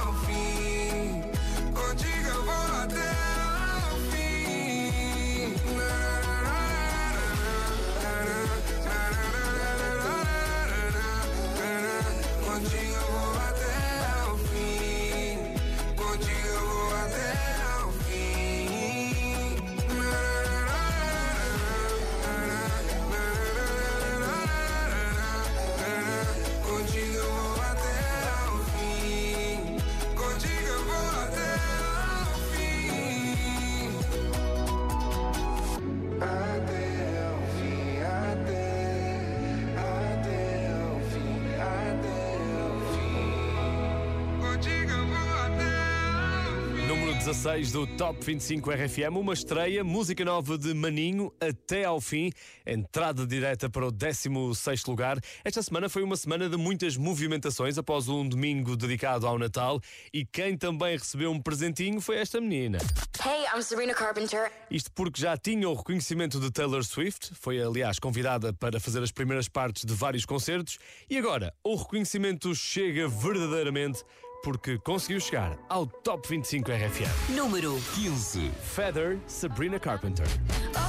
16 47.39 47.71
do 47.71 47.87
Top 47.95 48.21
25 48.21 48.69
RFM, 48.69 49.15
uma 49.17 49.33
estreia, 49.33 49.81
música 49.81 50.25
nova 50.25 50.57
de 50.57 50.73
Maninho 50.73 51.31
até 51.39 51.85
ao 51.85 52.01
fim, 52.01 52.33
entrada 52.65 53.25
direta 53.25 53.69
para 53.69 53.87
o 53.87 53.91
16 53.91 54.83
lugar. 54.83 55.17
Esta 55.45 55.63
semana 55.63 55.87
foi 55.87 56.03
uma 56.03 56.17
semana 56.17 56.49
de 56.49 56.57
muitas 56.57 56.97
movimentações 56.97 57.77
após 57.77 58.09
um 58.09 58.27
domingo 58.27 58.75
dedicado 58.75 59.25
ao 59.25 59.39
Natal 59.39 59.79
e 60.13 60.25
quem 60.25 60.57
também 60.57 60.97
recebeu 60.97 61.31
um 61.31 61.41
presentinho 61.41 62.01
foi 62.01 62.17
esta 62.17 62.41
menina. 62.41 62.77
Hey, 63.25 63.45
I'm 63.55 63.61
Sabrina 63.61 63.93
Carpenter. 63.93 64.51
Isto 64.69 64.91
porque 64.91 65.21
já 65.21 65.37
tinha 65.37 65.69
o 65.69 65.73
reconhecimento 65.73 66.41
de 66.41 66.51
Taylor 66.51 66.83
Swift, 66.83 67.31
foi 67.35 67.61
aliás 67.61 67.99
convidada 67.99 68.51
para 68.51 68.81
fazer 68.81 69.01
as 69.01 69.13
primeiras 69.13 69.47
partes 69.47 69.85
de 69.85 69.93
vários 69.93 70.25
concertos, 70.25 70.77
e 71.09 71.17
agora 71.17 71.53
o 71.63 71.75
reconhecimento 71.75 72.53
chega 72.53 73.07
verdadeiramente 73.07 74.03
porque 74.43 74.77
conseguiu 74.77 75.19
chegar 75.19 75.57
ao 75.67 75.85
Top 75.85 76.27
25 76.27 76.71
RFM. 76.71 77.35
Número 77.35 77.77
15. 77.95 78.51
Feather, 78.61 79.19
Sabrina 79.27 79.79
Carpenter. 79.79 80.25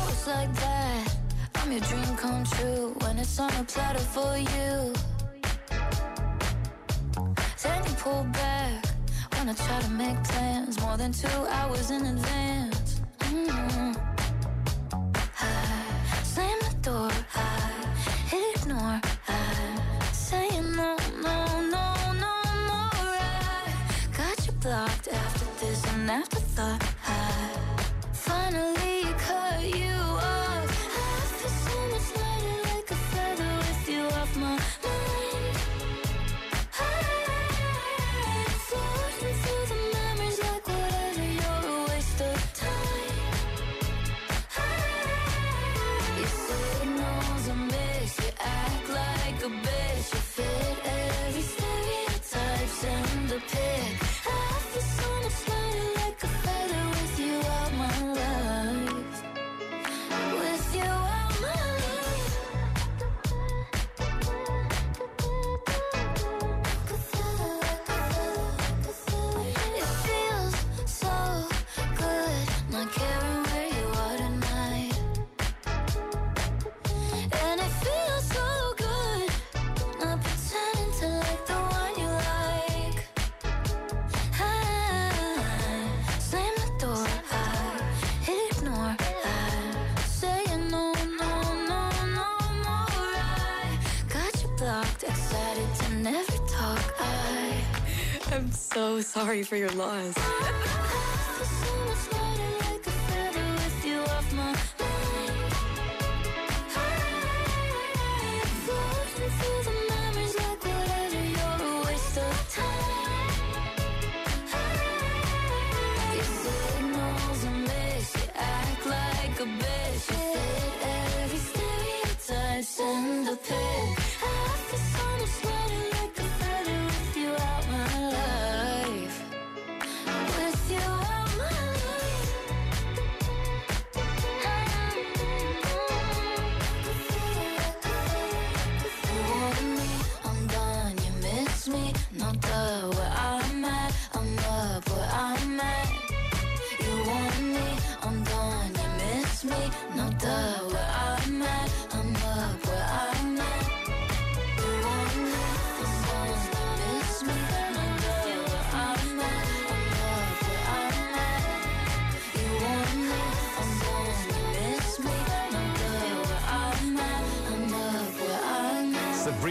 It's 0.09 0.27
like 0.27 0.53
that. 0.55 1.17
I'm 1.57 1.73
your 1.73 1.81
dream 1.81 2.17
come 2.17 2.45
true 2.45 2.95
when 3.03 3.19
it's 3.19 3.39
on 3.39 3.51
a 3.51 3.65
platter 3.65 4.01
for 4.01 4.37
you. 4.39 4.93
Then 7.63 7.85
you 7.85 7.95
pull 7.97 8.25
back 8.33 8.85
when 9.37 9.49
I 9.49 9.55
try 9.55 9.81
to 9.81 9.91
make 9.91 10.23
plans 10.25 10.81
more 10.81 10.97
than 10.97 11.13
two 11.13 11.29
hours 11.51 11.91
in 11.91 12.07
advance. 12.07 13.01
Mm. 13.21 13.97
I 15.41 16.23
slam 16.23 16.59
the 16.61 16.77
door, 16.83 17.11
I 17.35 18.55
ignore, 18.57 19.01
blocked 24.61 25.09
after 25.09 25.47
this 25.65 25.83
and 25.95 26.11
afterthought. 26.11 26.83
I 27.07 27.53
finally 28.13 28.80
I'm 98.33 98.53
so 98.53 99.01
sorry 99.01 99.43
for 99.43 99.57
your 99.57 99.71
loss. 99.71 100.15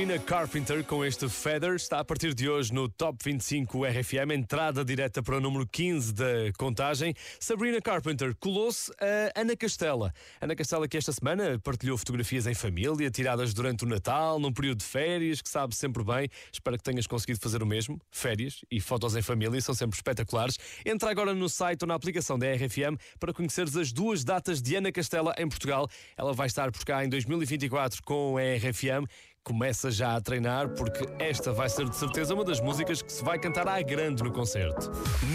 Sabrina 0.10 0.26
Carpenter 0.26 0.84
com 0.86 1.06
este 1.06 1.30
Feather 1.30 1.76
está 1.76 2.00
a 2.00 2.04
partir 2.04 2.34
de 2.34 2.50
hoje 2.50 2.74
no 2.74 2.90
Top 2.90 3.16
25 3.24 3.86
RFM, 3.86 4.32
entrada 4.34 4.84
direta 4.84 5.22
para 5.22 5.38
o 5.38 5.40
número 5.40 5.68
15 5.68 6.14
da 6.14 6.52
contagem. 6.58 7.14
Sabrina 7.40 7.80
Carpenter 7.80 8.36
colou-se 8.40 8.92
a 9.00 9.40
Ana 9.40 9.56
Castela. 9.56 10.12
Ana 10.42 10.56
Castela 10.56 10.88
que 10.88 10.98
esta 10.98 11.12
semana 11.12 11.60
partilhou 11.60 11.96
fotografias 11.96 12.48
em 12.48 12.56
família, 12.56 13.12
tiradas 13.12 13.54
durante 13.54 13.86
o 13.86 13.88
Natal, 13.88 14.40
num 14.40 14.52
período 14.52 14.80
de 14.80 14.86
férias, 14.86 15.44
que 15.44 15.50
sabe 15.50 15.76
sempre 15.76 16.04
bem. 16.04 16.28
Espero 16.52 16.76
que 16.76 16.84
tenhas 16.84 17.06
conseguido 17.06 17.40
fazer 17.40 17.62
o 17.62 17.66
mesmo. 17.68 18.02
Férias 18.10 18.66
e 18.72 18.82
fotos 18.82 19.16
em 19.16 19.22
família 19.22 19.62
são 19.62 19.76
sempre 19.76 19.96
espetaculares. 19.96 20.58
Entra 20.84 21.12
agora 21.12 21.36
no 21.36 21.48
site 21.48 21.84
ou 21.84 21.88
na 21.88 21.94
aplicação 21.94 22.40
da 22.40 22.48
RFM 22.52 22.98
para 23.20 23.32
conheceres 23.32 23.78
as 23.78 23.92
duas 23.92 24.24
datas 24.24 24.60
de 24.60 24.76
Ana 24.76 24.92
Castela 24.92 25.36
em 25.38 25.48
Portugal. 25.48 25.88
Ela 26.18 26.34
vai 26.34 26.48
estar 26.48 26.72
por 26.72 26.84
cá 26.84 27.06
em 27.06 27.10
2024 27.10 28.02
com 28.02 28.38
a 28.38 28.42
RFM 28.58 29.06
começa 29.50 29.90
já 29.90 30.16
a 30.16 30.22
treinar 30.22 30.70
porque 30.70 31.10
esta 31.18 31.52
vai 31.52 31.68
ser 31.68 31.90
de 31.90 31.96
certeza 31.96 32.36
uma 32.36 32.46
das 32.46 32.62
músicas 32.62 33.02
que 33.02 33.12
se 33.12 33.24
vai 33.24 33.40
cantar 33.40 33.68
à 33.68 33.82
grande 33.82 34.24
no 34.24 34.32
concerto. 34.32 34.92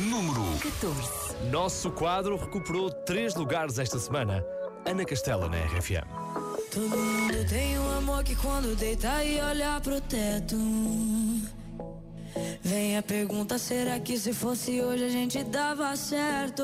Número 0.08 0.40
14. 0.62 1.50
Nosso 1.50 1.90
quadro 1.90 2.36
recuperou 2.36 2.90
três 2.90 3.34
lugares 3.34 3.76
esta 3.76 3.98
semana. 3.98 4.46
Ana 4.86 5.04
Castela 5.04 5.48
na 5.48 5.56
RFM. 5.56 6.06
Todo 6.72 6.96
mundo 6.96 7.48
tem 7.48 7.76
um 7.76 7.90
amor 7.90 8.22
que 8.22 8.36
quando 8.36 8.76
deita 8.76 9.24
e 9.24 9.40
olha 9.40 9.80
pro 9.80 10.00
teto. 10.00 10.56
Vem 12.62 12.96
a 12.96 13.02
pergunta: 13.02 13.58
será 13.58 13.98
que 13.98 14.16
se 14.16 14.32
fosse 14.32 14.80
hoje 14.80 15.06
a 15.06 15.08
gente 15.08 15.42
dava 15.42 15.96
certo? 15.96 16.62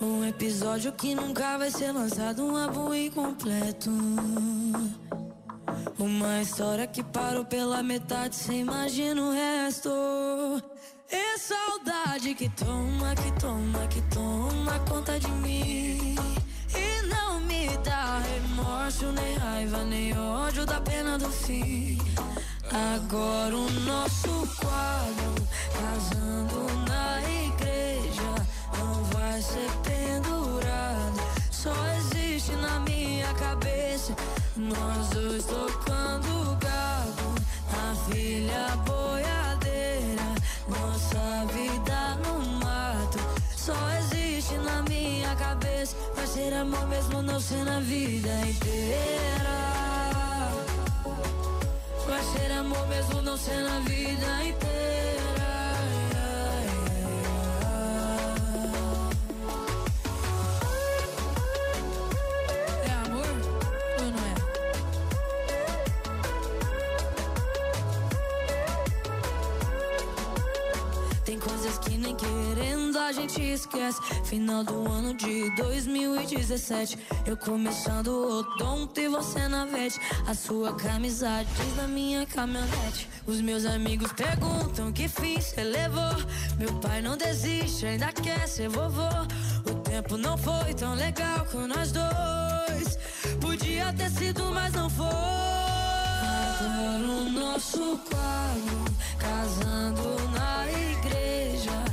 Um 0.00 0.24
episódio 0.24 0.90
que 0.90 1.14
nunca 1.14 1.56
vai 1.56 1.70
ser 1.70 1.92
lançado, 1.92 2.44
um 2.44 2.56
álbum 2.56 2.92
incompleto. 2.92 3.92
Uma 5.98 6.42
história 6.42 6.86
que 6.86 7.02
parou 7.02 7.44
pela 7.44 7.82
metade, 7.82 8.36
cê 8.36 8.54
imagina 8.54 9.22
o 9.22 9.32
resto. 9.32 9.90
É 11.10 11.38
saudade 11.38 12.34
que 12.34 12.48
toma, 12.50 13.14
que 13.14 13.32
toma, 13.40 13.86
que 13.86 14.02
toma 14.14 14.78
conta 14.88 15.18
de 15.18 15.30
mim. 15.30 16.16
E 16.74 17.06
não 17.06 17.40
me 17.40 17.68
dá 17.78 18.18
remorso, 18.18 19.06
nem 19.12 19.36
raiva, 19.38 19.84
nem 19.84 20.18
ódio 20.18 20.66
da 20.66 20.80
pena 20.80 21.16
do 21.16 21.30
fim. 21.30 21.98
Agora 22.96 23.56
o 23.56 23.70
nosso 23.70 24.28
quadro, 24.60 25.34
casando 25.72 26.66
na 26.88 27.22
igreja, 27.22 28.46
não 28.76 29.04
vai 29.04 29.40
ser 29.40 29.70
pendurado. 29.84 31.20
Só 31.50 31.74
existe 31.96 32.52
na 32.56 32.80
minha 32.80 33.32
cabeça, 33.34 34.14
nós 34.58 35.08
dois 35.10 35.44
tocando 35.44 36.56
gado, 36.56 37.34
a 37.72 37.94
filha 38.08 38.76
boiadeira, 38.86 40.34
nossa 40.66 41.44
vida 41.52 42.16
no 42.24 42.40
mato. 42.64 43.18
Só 43.54 43.74
existe 43.98 44.54
na 44.58 44.82
minha 44.82 45.34
cabeça, 45.36 45.94
vai 46.14 46.26
ser 46.26 46.54
amor 46.54 46.86
mesmo 46.88 47.20
não 47.22 47.38
sendo 47.38 47.70
a 47.70 47.80
vida 47.80 48.30
inteira. 48.48 49.56
Vai 52.06 52.22
ser 52.22 52.52
amor 52.52 52.86
mesmo 52.88 53.20
não 53.22 53.36
sendo 53.36 53.68
a 53.68 53.78
vida 53.80 54.44
inteira. 54.44 54.75
A 73.06 73.12
gente 73.12 73.40
esquece. 73.40 74.00
Final 74.24 74.64
do 74.64 74.90
ano 74.90 75.14
de 75.14 75.54
2017. 75.54 76.98
Eu 77.24 77.36
começando 77.36 78.08
o 78.08 78.38
odonto 78.40 79.00
e 79.00 79.08
você 79.08 79.46
na 79.46 79.64
vete. 79.64 80.00
A 80.26 80.34
sua 80.34 80.74
camisa 80.74 81.44
diz 81.44 81.76
na 81.76 81.86
minha 81.86 82.26
caminhonete. 82.26 83.08
Os 83.24 83.40
meus 83.40 83.64
amigos 83.64 84.12
perguntam 84.12 84.92
que 84.92 85.06
fim 85.08 85.40
cê 85.40 85.62
levou. 85.62 86.16
Meu 86.58 86.72
pai 86.80 87.00
não 87.00 87.16
desiste, 87.16 87.86
ainda 87.86 88.12
quer 88.12 88.48
ser 88.48 88.68
vovô. 88.68 89.08
O 89.70 89.74
tempo 89.82 90.16
não 90.16 90.36
foi 90.36 90.74
tão 90.74 90.94
legal 90.94 91.46
com 91.52 91.66
nós 91.66 91.92
dois. 91.92 92.98
Podia 93.40 93.92
ter 93.92 94.10
sido, 94.10 94.44
mas 94.52 94.72
não 94.72 94.90
foi. 94.90 95.06
Agora 96.58 97.04
o 97.04 97.30
nosso 97.30 97.98
quadro, 98.10 98.84
casando 99.18 100.16
na 100.30 100.66
igreja, 100.68 101.85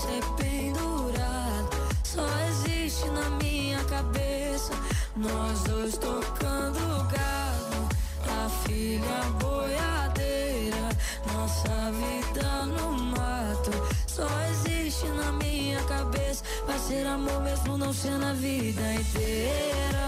vai 0.00 0.20
ser 0.20 0.24
pendurado. 0.36 1.68
Só 2.04 2.26
existe 2.48 3.06
na 3.10 3.30
minha 3.42 3.82
cabeça, 3.84 4.72
nós 5.16 5.62
dois 5.64 5.98
tocando 5.98 6.78
gado, 7.08 7.88
a 8.26 8.48
filha 8.64 9.22
boiadeira, 9.40 10.88
nossa 11.32 11.92
vida 11.92 12.66
no 12.66 12.92
mato. 12.92 13.70
Só 14.06 14.28
existe 14.50 15.06
na 15.08 15.32
minha 15.32 15.82
cabeça, 15.84 16.44
vai 16.66 16.78
ser 16.78 17.06
amor 17.06 17.40
mesmo 17.42 17.76
não 17.76 17.92
sendo 17.92 18.24
a 18.24 18.32
vida 18.32 18.94
inteira. 18.94 20.00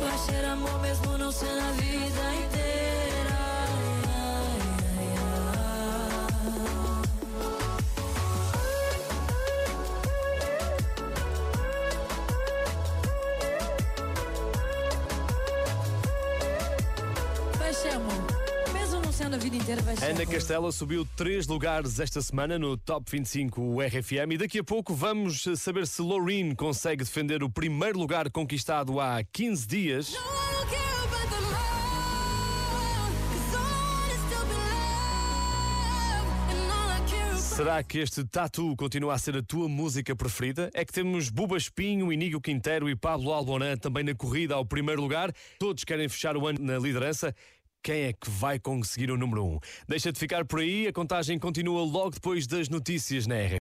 Vai 0.00 0.18
ser 0.18 0.44
amor 0.44 0.80
mesmo 0.80 1.18
não 1.18 1.32
sendo 1.32 1.60
a 1.60 1.72
vida 1.72 2.34
inteira. 2.34 2.77
Castela 20.38 20.70
subiu 20.70 21.04
três 21.16 21.48
lugares 21.48 21.98
esta 21.98 22.22
semana 22.22 22.60
no 22.60 22.76
Top 22.76 23.10
25 23.10 23.82
RFM 23.82 24.34
e 24.34 24.38
daqui 24.38 24.60
a 24.60 24.62
pouco 24.62 24.94
vamos 24.94 25.42
saber 25.56 25.84
se 25.84 26.00
Loreen 26.00 26.54
consegue 26.54 27.02
defender 27.02 27.42
o 27.42 27.50
primeiro 27.50 27.98
lugar 27.98 28.30
conquistado 28.30 29.00
há 29.00 29.20
15 29.32 29.66
dias. 29.66 30.14
Será 37.58 37.82
que 37.82 37.98
este 37.98 38.24
Tatu 38.24 38.76
continua 38.76 39.14
a 39.14 39.18
ser 39.18 39.36
a 39.36 39.42
tua 39.42 39.68
música 39.68 40.14
preferida? 40.14 40.70
É 40.72 40.84
que 40.84 40.92
temos 40.92 41.28
Buba 41.28 41.56
Espinho, 41.56 42.12
Inigo 42.12 42.40
Quintero 42.40 42.88
e 42.88 42.94
Pablo 42.94 43.32
Albonan 43.32 43.76
também 43.76 44.04
na 44.04 44.14
corrida 44.14 44.54
ao 44.54 44.64
primeiro 44.64 45.02
lugar. 45.02 45.32
Todos 45.58 45.82
querem 45.82 46.08
fechar 46.08 46.36
o 46.36 46.46
ano 46.46 46.60
na 46.60 46.78
liderança. 46.78 47.34
Quem 47.82 48.02
é 48.02 48.12
que 48.12 48.28
vai 48.28 48.58
conseguir 48.58 49.10
o 49.10 49.16
número 49.16 49.44
1? 49.44 49.46
Um? 49.46 49.58
Deixa 49.88 50.12
de 50.12 50.18
ficar 50.18 50.44
por 50.44 50.60
aí, 50.60 50.86
a 50.86 50.92
contagem 50.92 51.38
continua 51.38 51.82
logo 51.84 52.10
depois 52.10 52.46
das 52.46 52.68
notícias 52.68 53.26
na 53.26 53.36
R. 53.36 53.56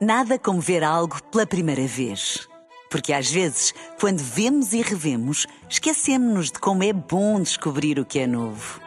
Nada 0.00 0.38
como 0.38 0.60
ver 0.60 0.84
algo 0.84 1.22
pela 1.30 1.46
primeira 1.46 1.86
vez. 1.86 2.46
Porque 2.90 3.12
às 3.12 3.30
vezes, 3.30 3.72
quando 3.98 4.18
vemos 4.18 4.72
e 4.72 4.82
revemos, 4.82 5.46
esquecemos-nos 5.68 6.50
de 6.50 6.58
como 6.58 6.84
é 6.84 6.92
bom 6.92 7.40
descobrir 7.40 7.98
o 7.98 8.04
que 8.04 8.18
é 8.18 8.26
novo. 8.26 8.80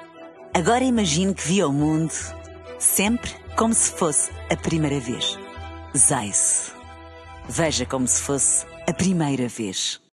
Agora 0.54 0.84
imagine 0.84 1.34
que 1.34 1.48
viu 1.48 1.70
o 1.70 1.74
mundo 1.74 2.14
sempre 2.78 3.32
como 3.56 3.74
se 3.74 3.92
fosse 3.92 4.32
a 4.50 4.56
primeira 4.56 5.00
vez. 5.00 5.38
Zais. 5.98 6.72
Veja 7.48 7.86
como 7.86 8.08
se 8.08 8.22
fosse 8.22 8.66
a 8.88 8.94
primeira 8.94 9.48
vez. 9.48 10.00